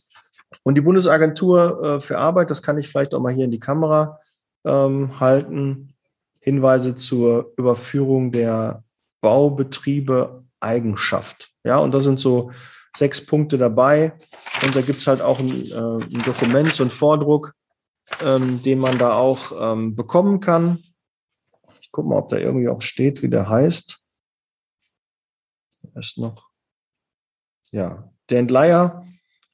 Und 0.65 0.75
die 0.75 0.81
Bundesagentur 0.81 1.83
äh, 1.83 2.01
für 2.01 2.19
Arbeit, 2.19 2.51
das 2.51 2.63
kann 2.63 2.79
ich 2.79 2.89
vielleicht 2.89 3.15
auch 3.15 3.21
mal 3.21 3.33
hier 3.33 3.45
in 3.45 3.51
die 3.51 3.61
Kamera 3.61 4.21
ähm, 4.69 5.19
halten. 5.19 5.95
Hinweise 6.41 6.95
zur 6.95 7.53
Überführung 7.57 8.31
der 8.33 8.85
Baubetriebe 9.21 10.45
Eigenschaft. 10.61 11.51
Ja, 11.65 11.79
und 11.79 11.93
da 11.93 12.01
sind 12.01 12.21
so 12.21 12.51
sechs 12.97 13.25
Punkte 13.25 13.59
dabei. 13.59 14.13
Und 14.65 14.75
da 14.75 14.81
gibt 14.81 14.99
es 14.99 15.07
halt 15.07 15.21
auch 15.21 15.39
ein, 15.39 15.71
äh, 15.71 16.05
ein 16.05 16.23
Dokument, 16.25 16.73
so 16.73 16.85
ein 16.85 16.91
Vordruck, 16.91 17.55
ähm, 18.23 18.63
den 18.63 18.79
man 18.79 18.99
da 18.99 19.15
auch 19.15 19.73
ähm, 19.73 19.95
bekommen 19.97 20.41
kann. 20.41 20.83
Ich 21.81 21.91
gucke 21.91 22.09
mal, 22.09 22.19
ob 22.19 22.29
da 22.29 22.39
irgendwie 22.39 22.69
auch 22.69 22.83
steht, 22.83 23.23
wie 23.23 23.29
der 23.29 23.49
heißt. 23.49 23.99
Ist 25.95 26.19
noch. 26.19 26.49
Ja, 27.71 28.11
der 28.31 28.39
Entleiher 28.39 29.05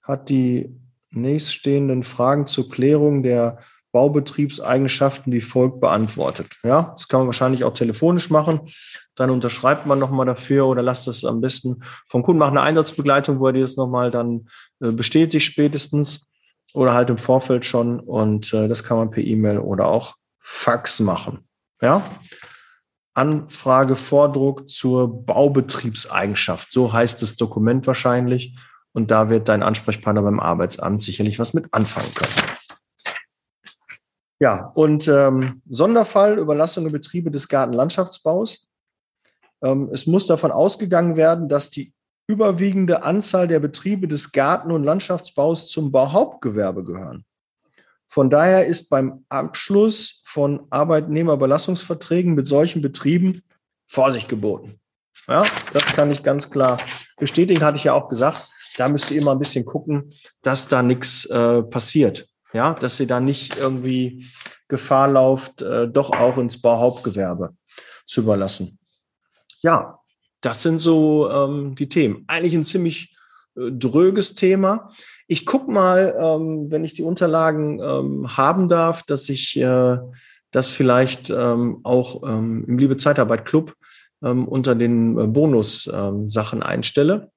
hat 0.03 0.29
die 0.29 0.81
nächststehenden 1.11 2.03
Fragen 2.03 2.47
zur 2.47 2.69
Klärung 2.69 3.23
der 3.23 3.59
Baubetriebseigenschaften 3.95 5.33
wie 5.33 5.41
folgt 5.41 5.81
beantwortet. 5.81 6.57
Ja, 6.65 6.95
das 6.97 7.07
kann 7.07 7.21
man 7.21 7.29
wahrscheinlich 7.29 7.63
auch 7.63 7.75
telefonisch 7.75 8.29
machen. 8.29 8.69
Dann 9.15 9.31
unterschreibt 9.31 9.87
man 9.87 10.01
nochmal 10.01 10.27
dafür 10.27 10.67
oder 10.67 10.83
lasst 10.83 11.07
es 11.07 11.25
am 11.25 11.41
besten 11.41 11.85
vom 12.09 12.25
Kunden 12.25 12.41
machen 12.41 12.59
eine 12.59 12.67
Einsatzbegleitung, 12.67 13.39
wo 13.39 13.47
er 13.47 13.53
dir 13.53 13.61
das 13.61 13.77
nochmal 13.77 14.11
dann 14.11 14.49
äh, 14.81 14.91
bestätigt 14.91 15.47
spätestens 15.47 16.27
oder 16.75 16.93
halt 16.93 17.09
im 17.09 17.19
Vorfeld 17.19 17.65
schon. 17.67 18.01
Und 18.01 18.53
äh, 18.53 18.67
das 18.67 18.83
kann 18.83 18.97
man 18.97 19.13
per 19.13 19.23
E-Mail 19.23 19.59
oder 19.59 19.87
auch 19.87 20.17
Fax 20.41 20.99
machen. 20.99 21.47
Ja. 21.81 22.03
Anfrage, 23.15 23.95
Vordruck 23.95 24.69
zur 24.69 25.25
Baubetriebseigenschaft. 25.25 26.73
So 26.73 26.93
heißt 26.93 27.23
das 27.23 27.37
Dokument 27.37 27.87
wahrscheinlich. 27.87 28.57
Und 28.93 29.13
da 29.13 29.31
wird 29.31 29.47
dein 29.47 29.63
Ansprechpartner 29.63 30.23
beim 30.23 30.41
Arbeitsamt 30.41 31.05
sicherlich 31.05 31.39
was 31.39 31.55
mit 31.55 31.67
anfangen 31.71 32.13
können. 32.13 32.33
Ja, 34.45 34.71
und 34.75 35.09
ähm, 35.09 35.63
Sonderfall 35.67 36.37
Überlassung 36.37 36.85
in 36.85 36.93
Betriebe 36.93 37.31
des 37.31 37.49
Gartenlandschaftsbaus. 37.49 38.69
Ähm, 39.63 39.89
es 39.91 40.07
muss 40.07 40.27
davon 40.27 40.53
ausgegangen 40.53 41.17
werden, 41.17 41.49
dass 41.49 41.71
die 41.71 41.95
überwiegende 42.27 43.05
Anzahl 43.05 43.49
der 43.49 43.59
Betriebe 43.59 44.07
des 44.07 44.33
Garten- 44.33 44.71
und 44.71 44.85
Landschaftsbaus 44.85 45.71
zum 45.71 45.91
Bauhauptgewerbe 45.93 46.85
gehören. 46.85 47.25
Von 48.07 48.29
daher 48.29 48.67
ist 48.67 48.91
beim 48.91 49.25
Abschluss 49.31 50.23
von 50.27 50.67
Arbeitnehmerbelastungsverträgen 50.69 52.35
mit 52.35 52.47
solchen 52.47 52.83
Betrieben 52.83 53.41
Vorsicht 53.87 54.29
geboten. 54.29 54.79
Ja, 55.27 55.47
das 55.73 55.85
kann 55.85 56.11
ich 56.11 56.23
ganz 56.23 56.51
klar 56.51 56.79
bestätigen, 57.17 57.65
hatte 57.65 57.79
ich 57.79 57.85
ja 57.85 57.95
auch 57.95 58.11
gesagt. 58.11 58.47
Da 58.77 58.91
müsst 58.91 59.11
ihr 59.11 59.23
immer 59.23 59.33
ein 59.33 59.39
bisschen 59.39 59.65
gucken, 59.65 60.13
dass 60.43 60.69
da 60.69 60.83
nichts 60.83 61.25
äh, 61.31 61.63
passiert. 61.63 62.29
Ja, 62.55 62.75
dass 62.75 63.01
ihr 63.01 63.09
da 63.09 63.21
nicht 63.21 63.59
irgendwie 63.59 64.27
Gefahr 64.69 65.09
lauft, 65.09 65.61
äh, 65.61 65.89
doch 65.89 66.11
auch 66.11 66.39
ins 66.39 66.63
Bauhauptgewerbe 66.63 67.55
zu 68.07 68.21
überlassen. 68.21 68.79
Ja, 69.61 69.99
das 70.41 70.63
sind 70.63 70.79
so 70.79 71.31
ähm, 71.31 71.75
die 71.75 71.89
Themen. 71.89 72.25
Eigentlich 72.29 72.55
ein 72.55 72.65
ziemlich 72.65 73.17
äh, 73.57 73.73
dröges 73.73 74.37
Thema. 74.37 74.93
Ich 75.27 75.47
guck 75.47 75.69
mal, 75.69 76.15
ähm, 76.19 76.71
wenn 76.71 76.85
ich 76.85 76.95
die 76.95 77.03
Unterlagen 77.03 77.81
ähm, 77.81 78.37
haben 78.37 78.69
darf, 78.69 79.03
dass 79.03 79.29
ich 79.29 79.57
äh, 79.57 79.99
das 80.53 80.69
vielleicht 80.69 81.31
ähm, 81.31 81.81
auch 81.83 82.23
ähm, 82.23 82.65
im 82.69 82.79
Liebe 82.79 82.97
Zeitarbeit 82.97 83.45
Club 83.45 83.75
ähm, 84.23 84.47
unter 84.47 84.77
den 84.77 85.19
äh, 85.19 85.27
Bonus-Sachen 85.27 86.59
ähm, 86.61 86.63
einstelle. 86.63 87.31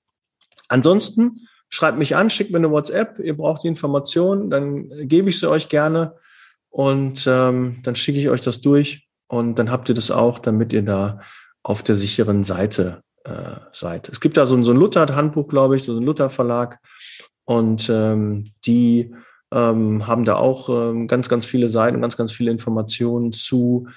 Ansonsten 0.69 1.46
schreibt 1.69 1.97
mich 1.97 2.15
an, 2.15 2.30
schickt 2.30 2.51
mir 2.51 2.58
eine 2.58 2.71
WhatsApp, 2.71 3.19
ihr 3.19 3.36
braucht 3.36 3.63
die 3.63 3.67
Informationen, 3.67 4.49
dann 4.49 4.89
gebe 5.08 5.30
ich 5.30 5.39
sie 5.39 5.49
euch 5.49 5.69
gerne 5.69 6.15
und 6.69 7.25
ähm, 7.27 7.77
dann 7.84 7.95
schicke 7.95 8.19
ich 8.19 8.30
euch 8.30 8.41
das 8.41 8.62
durch 8.62 9.08
und 9.27 9.56
dann 9.60 9.71
habt 9.71 9.89
ihr 9.89 9.95
das 9.95 10.12
auch, 10.12 10.39
damit 10.39 10.73
ihr 10.73 10.84
da 10.84 11.19
auf 11.63 11.84
der 11.84 11.95
sicheren 11.95 12.43
Seite 12.43 13.01
äh, 13.25 13.58
seid. 13.73 14.10
Es 14.10 14.21
gibt 14.21 14.38
da 14.38 14.45
so 14.45 14.56
ein, 14.56 14.63
so 14.63 14.71
ein 14.71 14.77
Luther-Handbuch, 14.77 15.49
glaube 15.49 15.75
ich, 15.75 15.84
so 15.84 15.97
ein 15.97 16.03
Luther-Verlag. 16.03 16.80
Und 17.43 17.89
ähm, 17.89 18.51
die 18.65 19.13
ähm, 19.53 20.08
haben 20.08 20.25
da 20.25 20.36
auch 20.36 20.69
ähm, 20.69 21.08
ganz, 21.08 21.30
ganz 21.30 21.45
viele 21.45 21.69
Seiten 21.69 22.01
ganz, 22.01 22.17
ganz 22.17 22.32
viele 22.32 22.51
Informationen 22.51 23.34
zu 23.34 23.88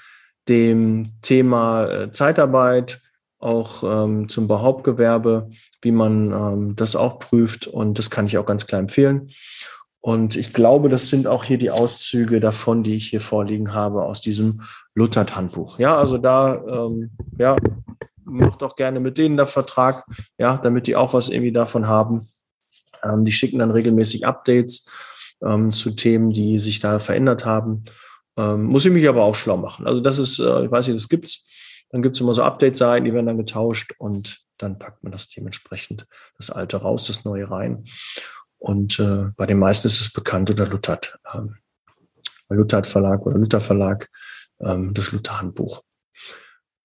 dem 0.48 1.12
Thema 1.22 1.86
äh, 1.88 2.12
Zeitarbeit, 2.12 3.00
auch 3.38 3.82
ähm, 3.84 4.28
zum 4.28 4.48
Behauptgewerbe, 4.48 5.50
wie 5.82 5.92
man 5.92 6.32
ähm, 6.32 6.76
das 6.76 6.96
auch 6.96 7.18
prüft. 7.18 7.66
Und 7.66 7.98
das 7.98 8.10
kann 8.10 8.26
ich 8.26 8.38
auch 8.38 8.46
ganz 8.46 8.66
klar 8.66 8.80
empfehlen. 8.80 9.30
Und 10.00 10.36
ich 10.36 10.52
glaube, 10.52 10.88
das 10.88 11.08
sind 11.08 11.26
auch 11.26 11.44
hier 11.44 11.58
die 11.58 11.70
Auszüge 11.70 12.40
davon, 12.40 12.82
die 12.82 12.94
ich 12.94 13.08
hier 13.08 13.20
vorliegen 13.20 13.74
habe 13.74 14.04
aus 14.04 14.20
diesem 14.20 14.62
Luther-Handbuch. 14.94 15.78
Ja, 15.78 15.98
also 15.98 16.16
da, 16.16 16.62
ähm, 16.66 17.10
ja, 17.38 17.56
macht 18.24 18.62
auch 18.62 18.76
gerne 18.76 19.00
mit 19.00 19.18
denen 19.18 19.36
der 19.36 19.46
Vertrag, 19.46 20.04
ja, 20.38 20.56
damit 20.56 20.86
die 20.86 20.96
auch 20.96 21.12
was 21.12 21.28
irgendwie 21.28 21.52
davon 21.52 21.86
haben. 21.86 22.28
Ähm, 23.04 23.24
die 23.24 23.32
schicken 23.32 23.58
dann 23.58 23.70
regelmäßig 23.70 24.26
Updates 24.26 24.86
ähm, 25.44 25.72
zu 25.72 25.90
Themen, 25.90 26.32
die 26.32 26.58
sich 26.58 26.80
da 26.80 26.98
verändert 26.98 27.44
haben. 27.44 27.84
Ähm, 28.38 28.64
muss 28.64 28.86
ich 28.86 28.92
mich 28.92 29.08
aber 29.08 29.24
auch 29.24 29.34
schlau 29.34 29.56
machen. 29.56 29.86
Also 29.86 30.00
das 30.00 30.18
ist, 30.18 30.38
äh, 30.38 30.64
ich 30.64 30.70
weiß 30.70 30.86
nicht, 30.86 30.98
das 30.98 31.08
gibt's. 31.08 31.46
Dann 31.92 32.02
gibt's 32.02 32.20
immer 32.20 32.34
so 32.34 32.44
Update-Seiten, 32.44 33.04
die 33.04 33.12
werden 33.12 33.26
dann 33.26 33.36
getauscht 33.36 33.94
und 33.98 34.38
dann 34.62 34.78
packt 34.78 35.02
man 35.02 35.12
das 35.12 35.28
dementsprechend 35.28 36.06
das 36.36 36.50
Alte 36.50 36.78
raus, 36.78 37.06
das 37.06 37.24
Neue 37.24 37.50
rein. 37.50 37.84
Und 38.58 38.98
äh, 38.98 39.30
bei 39.36 39.46
den 39.46 39.58
meisten 39.58 39.86
ist 39.86 40.00
es 40.00 40.12
bekannt 40.12 40.50
oder 40.50 40.66
Luthert. 40.66 41.18
Ähm, 41.32 41.56
Luthert 42.48 42.86
Verlag 42.86 43.24
oder 43.26 43.38
Luther 43.38 43.60
Verlag, 43.60 44.10
ähm, 44.60 44.92
das 44.92 45.12
Luther. 45.12 45.52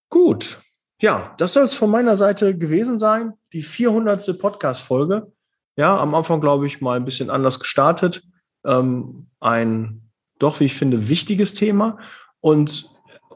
Gut. 0.09 0.57
Ja, 1.01 1.35
das 1.38 1.53
soll 1.53 1.65
es 1.65 1.73
von 1.73 1.91
meiner 1.91 2.15
Seite 2.15 2.57
gewesen 2.57 2.99
sein. 2.99 3.33
Die 3.51 3.63
400. 3.63 4.39
Podcast-Folge. 4.39 5.31
Ja, 5.75 5.97
am 5.97 6.15
Anfang, 6.15 6.39
glaube 6.39 6.67
ich, 6.67 6.79
mal 6.79 6.97
ein 6.97 7.05
bisschen 7.05 7.29
anders 7.29 7.59
gestartet. 7.59 8.23
Ähm, 8.63 9.27
ein 9.39 10.09
doch, 10.39 10.59
wie 10.59 10.65
ich 10.65 10.75
finde, 10.75 11.09
wichtiges 11.09 11.53
Thema. 11.53 11.97
Und 12.39 12.89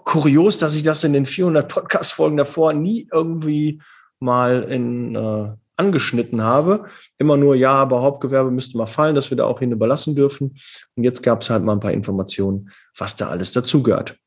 kurios, 0.05 0.57
dass 0.57 0.75
ich 0.75 0.83
das 0.83 1.03
in 1.03 1.13
den 1.13 1.25
400 1.25 1.67
Podcast-Folgen 1.67 2.37
davor 2.37 2.73
nie 2.73 3.07
irgendwie 3.11 3.81
mal 4.19 4.63
in, 4.63 5.15
äh, 5.15 5.49
angeschnitten 5.79 6.43
habe. 6.43 6.85
Immer 7.17 7.37
nur, 7.37 7.55
ja, 7.55 7.71
aber 7.71 8.01
Hauptgewerbe 8.01 8.51
müsste 8.51 8.77
mal 8.77 8.85
fallen, 8.85 9.15
dass 9.15 9.29
wir 9.29 9.37
da 9.37 9.45
auch 9.45 9.59
hin 9.59 9.71
überlassen 9.71 10.15
dürfen. 10.15 10.59
Und 10.95 11.03
jetzt 11.03 11.23
gab 11.23 11.41
es 11.41 11.49
halt 11.49 11.63
mal 11.63 11.73
ein 11.73 11.79
paar 11.79 11.93
Informationen, 11.93 12.69
was 12.97 13.15
da 13.15 13.29
alles 13.29 13.53
dazugehört. 13.53 14.17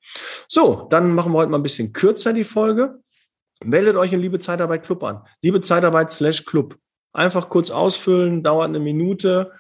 So, 0.49 0.87
dann 0.91 1.15
machen 1.15 1.33
wir 1.33 1.39
heute 1.39 1.51
mal 1.51 1.59
ein 1.59 1.63
bisschen 1.63 1.93
kürzer 1.93 2.33
die 2.33 2.45
Folge. 2.45 3.01
Meldet 3.63 3.97
euch 3.97 4.13
in 4.13 4.21
Liebe 4.21 4.39
Zeitarbeit 4.39 4.85
Club 4.85 5.05
an. 5.05 5.21
Liebe 5.43 5.61
Zeitarbeit 5.61 6.11
slash 6.11 6.45
Club. 6.47 6.77
Einfach 7.13 7.51
kurz 7.51 7.71
ausfüllen, 7.71 8.43
dauert 8.43 8.69
eine 8.69 8.81
Minute 8.81 9.53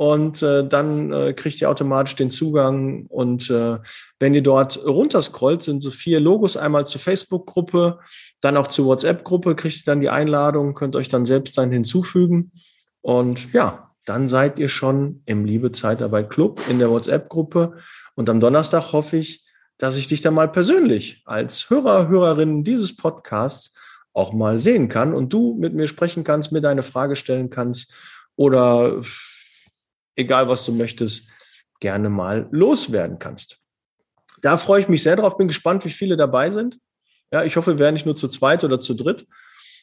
und 0.00 0.42
äh, 0.42 0.66
dann 0.66 1.12
äh, 1.12 1.34
kriegt 1.34 1.60
ihr 1.60 1.68
automatisch 1.68 2.16
den 2.16 2.30
Zugang. 2.30 3.04
Und 3.08 3.50
äh, 3.50 3.76
wenn 4.18 4.32
ihr 4.32 4.42
dort 4.42 4.82
runterscrollt, 4.82 5.62
sind 5.62 5.82
so 5.82 5.90
vier 5.90 6.20
Logos 6.20 6.56
einmal 6.56 6.86
zur 6.86 7.02
Facebook-Gruppe, 7.02 7.98
dann 8.40 8.56
auch 8.56 8.68
zur 8.68 8.86
WhatsApp-Gruppe, 8.86 9.54
kriegt 9.56 9.76
ihr 9.76 9.84
dann 9.84 10.00
die 10.00 10.08
Einladung, 10.08 10.72
könnt 10.72 10.96
euch 10.96 11.10
dann 11.10 11.26
selbst 11.26 11.58
dann 11.58 11.70
hinzufügen. 11.70 12.50
Und 13.02 13.52
ja, 13.52 13.90
dann 14.06 14.26
seid 14.26 14.58
ihr 14.58 14.70
schon 14.70 15.22
im 15.26 15.44
Liebe 15.44 15.70
Zeitarbeit 15.70 16.30
Club 16.30 16.62
in 16.70 16.78
der 16.78 16.88
WhatsApp-Gruppe. 16.88 17.76
Und 18.14 18.30
am 18.30 18.40
Donnerstag 18.40 18.94
hoffe 18.94 19.18
ich, 19.18 19.44
dass 19.76 19.98
ich 19.98 20.06
dich 20.06 20.22
dann 20.22 20.32
mal 20.32 20.48
persönlich 20.48 21.20
als 21.26 21.68
Hörer, 21.68 22.08
Hörerin 22.08 22.64
dieses 22.64 22.96
Podcasts 22.96 23.76
auch 24.14 24.32
mal 24.32 24.60
sehen 24.60 24.88
kann 24.88 25.12
und 25.12 25.30
du 25.30 25.58
mit 25.60 25.74
mir 25.74 25.88
sprechen 25.88 26.24
kannst, 26.24 26.52
mir 26.52 26.62
deine 26.62 26.84
Frage 26.84 27.16
stellen 27.16 27.50
kannst 27.50 27.92
oder 28.34 29.02
egal 30.16 30.48
was 30.48 30.64
du 30.64 30.72
möchtest, 30.72 31.30
gerne 31.80 32.10
mal 32.10 32.48
loswerden 32.50 33.18
kannst. 33.18 33.58
Da 34.42 34.56
freue 34.56 34.80
ich 34.80 34.88
mich 34.88 35.02
sehr 35.02 35.16
drauf, 35.16 35.36
bin 35.36 35.48
gespannt, 35.48 35.84
wie 35.84 35.90
viele 35.90 36.16
dabei 36.16 36.50
sind. 36.50 36.78
Ja, 37.32 37.44
ich 37.44 37.56
hoffe, 37.56 37.72
wir 37.72 37.78
werden 37.78 37.94
nicht 37.94 38.06
nur 38.06 38.16
zu 38.16 38.28
zweit 38.28 38.64
oder 38.64 38.80
zu 38.80 38.94
dritt, 38.94 39.26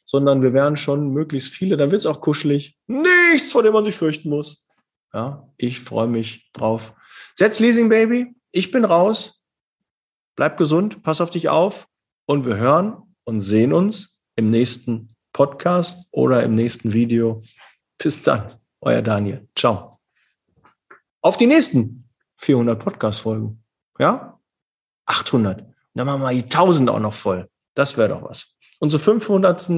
sondern 0.05 0.41
wir 0.41 0.53
werden 0.53 0.75
schon 0.75 1.11
möglichst 1.11 1.53
viele. 1.53 1.77
Dann 1.77 1.91
wird 1.91 1.99
es 1.99 2.05
auch 2.05 2.21
kuschelig. 2.21 2.77
Nichts, 2.87 3.51
vor 3.51 3.63
dem 3.63 3.73
man 3.73 3.85
sich 3.85 3.95
fürchten 3.95 4.29
muss. 4.29 4.67
Ja, 5.13 5.47
ich 5.57 5.79
freue 5.79 6.07
mich 6.07 6.49
drauf. 6.53 6.93
Setz 7.35 7.59
Leasing 7.59 7.89
Baby. 7.89 8.35
Ich 8.51 8.71
bin 8.71 8.85
raus. 8.85 9.41
Bleib 10.35 10.57
gesund, 10.57 11.01
pass 11.03 11.21
auf 11.21 11.31
dich 11.31 11.49
auf 11.49 11.87
und 12.25 12.45
wir 12.45 12.57
hören 12.57 13.15
und 13.23 13.41
sehen 13.41 13.73
uns 13.73 14.21
im 14.35 14.51
nächsten 14.51 15.15
Podcast 15.33 16.07
oder 16.11 16.43
im 16.43 16.53
nächsten 16.53 16.93
Video. 16.93 17.41
Bis 17.97 18.21
dann, 18.21 18.53
euer 18.81 19.01
Daniel. 19.01 19.47
Ciao 19.55 19.96
auf 21.27 21.35
die 21.35 21.45
nächsten 21.45 22.05
400 22.37 22.79
Podcast-Folgen. 22.79 23.61
Ja? 23.99 24.39
800. 25.07 25.59
Und 25.59 25.73
dann 25.93 26.07
machen 26.07 26.21
wir 26.21 26.31
die 26.31 26.43
1000 26.43 26.89
auch 26.89 27.01
noch 27.01 27.13
voll. 27.13 27.49
Das 27.73 27.97
wäre 27.97 28.07
doch 28.07 28.23
was. 28.23 28.55
Und 28.79 28.91
zur 28.91 29.01
500. 29.01 29.69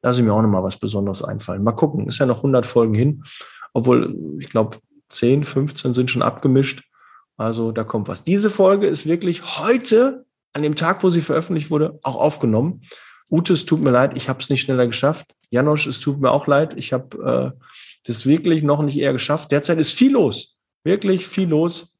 lasse 0.00 0.20
ich 0.20 0.26
mir 0.26 0.32
auch 0.32 0.40
noch 0.40 0.48
mal 0.48 0.62
was 0.62 0.78
Besonderes 0.78 1.22
einfallen. 1.22 1.62
Mal 1.62 1.72
gucken. 1.72 2.08
Ist 2.08 2.20
ja 2.20 2.26
noch 2.26 2.38
100 2.38 2.64
Folgen 2.64 2.94
hin. 2.94 3.22
Obwohl, 3.74 4.16
ich 4.40 4.48
glaube, 4.48 4.78
10, 5.10 5.44
15 5.44 5.92
sind 5.92 6.10
schon 6.10 6.22
abgemischt. 6.22 6.84
Also 7.36 7.70
da 7.70 7.84
kommt 7.84 8.08
was. 8.08 8.24
Diese 8.24 8.48
Folge 8.48 8.86
ist 8.86 9.06
wirklich 9.06 9.58
heute, 9.58 10.24
an 10.54 10.62
dem 10.62 10.74
Tag, 10.74 11.02
wo 11.02 11.10
sie 11.10 11.20
veröffentlicht 11.20 11.70
wurde, 11.70 11.98
auch 12.02 12.16
aufgenommen. 12.16 12.80
Ute, 13.30 13.52
es 13.52 13.66
tut 13.66 13.82
mir 13.82 13.90
leid, 13.90 14.12
ich 14.14 14.30
habe 14.30 14.40
es 14.40 14.48
nicht 14.48 14.62
schneller 14.62 14.86
geschafft. 14.86 15.34
Janosch, 15.50 15.86
es 15.86 16.00
tut 16.00 16.18
mir 16.18 16.30
auch 16.30 16.46
leid, 16.46 16.72
ich 16.78 16.94
habe 16.94 17.54
äh, 17.58 17.66
das 18.06 18.24
wirklich 18.24 18.62
noch 18.62 18.80
nicht 18.80 18.96
eher 18.96 19.12
geschafft. 19.12 19.52
Derzeit 19.52 19.78
ist 19.78 19.92
viel 19.92 20.12
los 20.12 20.53
wirklich 20.84 21.26
viel 21.26 21.48
los. 21.48 21.98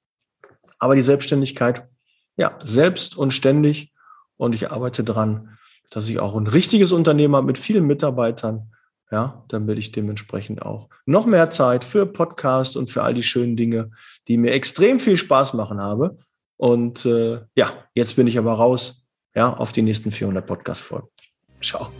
Aber 0.78 0.94
die 0.94 1.02
Selbstständigkeit, 1.02 1.88
ja, 2.36 2.58
selbst 2.62 3.16
und 3.16 3.32
ständig. 3.32 3.92
Und 4.36 4.54
ich 4.54 4.70
arbeite 4.70 5.02
dran, 5.02 5.56
dass 5.90 6.08
ich 6.08 6.20
auch 6.20 6.36
ein 6.36 6.46
richtiges 6.46 6.92
Unternehmen 6.92 7.36
habe 7.36 7.46
mit 7.46 7.58
vielen 7.58 7.86
Mitarbeitern. 7.86 8.70
Ja, 9.10 9.44
damit 9.48 9.78
ich 9.78 9.92
dementsprechend 9.92 10.62
auch 10.62 10.88
noch 11.06 11.26
mehr 11.26 11.50
Zeit 11.50 11.84
für 11.84 12.04
Podcast 12.04 12.76
und 12.76 12.90
für 12.90 13.02
all 13.02 13.14
die 13.14 13.22
schönen 13.22 13.56
Dinge, 13.56 13.92
die 14.26 14.36
mir 14.36 14.52
extrem 14.52 14.98
viel 14.98 15.16
Spaß 15.16 15.54
machen 15.54 15.80
habe. 15.80 16.18
Und 16.56 17.04
äh, 17.04 17.40
ja, 17.54 17.72
jetzt 17.94 18.16
bin 18.16 18.26
ich 18.26 18.38
aber 18.38 18.54
raus, 18.54 19.04
ja, 19.34 19.52
auf 19.52 19.72
die 19.72 19.82
nächsten 19.82 20.10
400 20.10 20.46
Podcast-Folgen. 20.46 21.08
Ciao. 21.62 21.90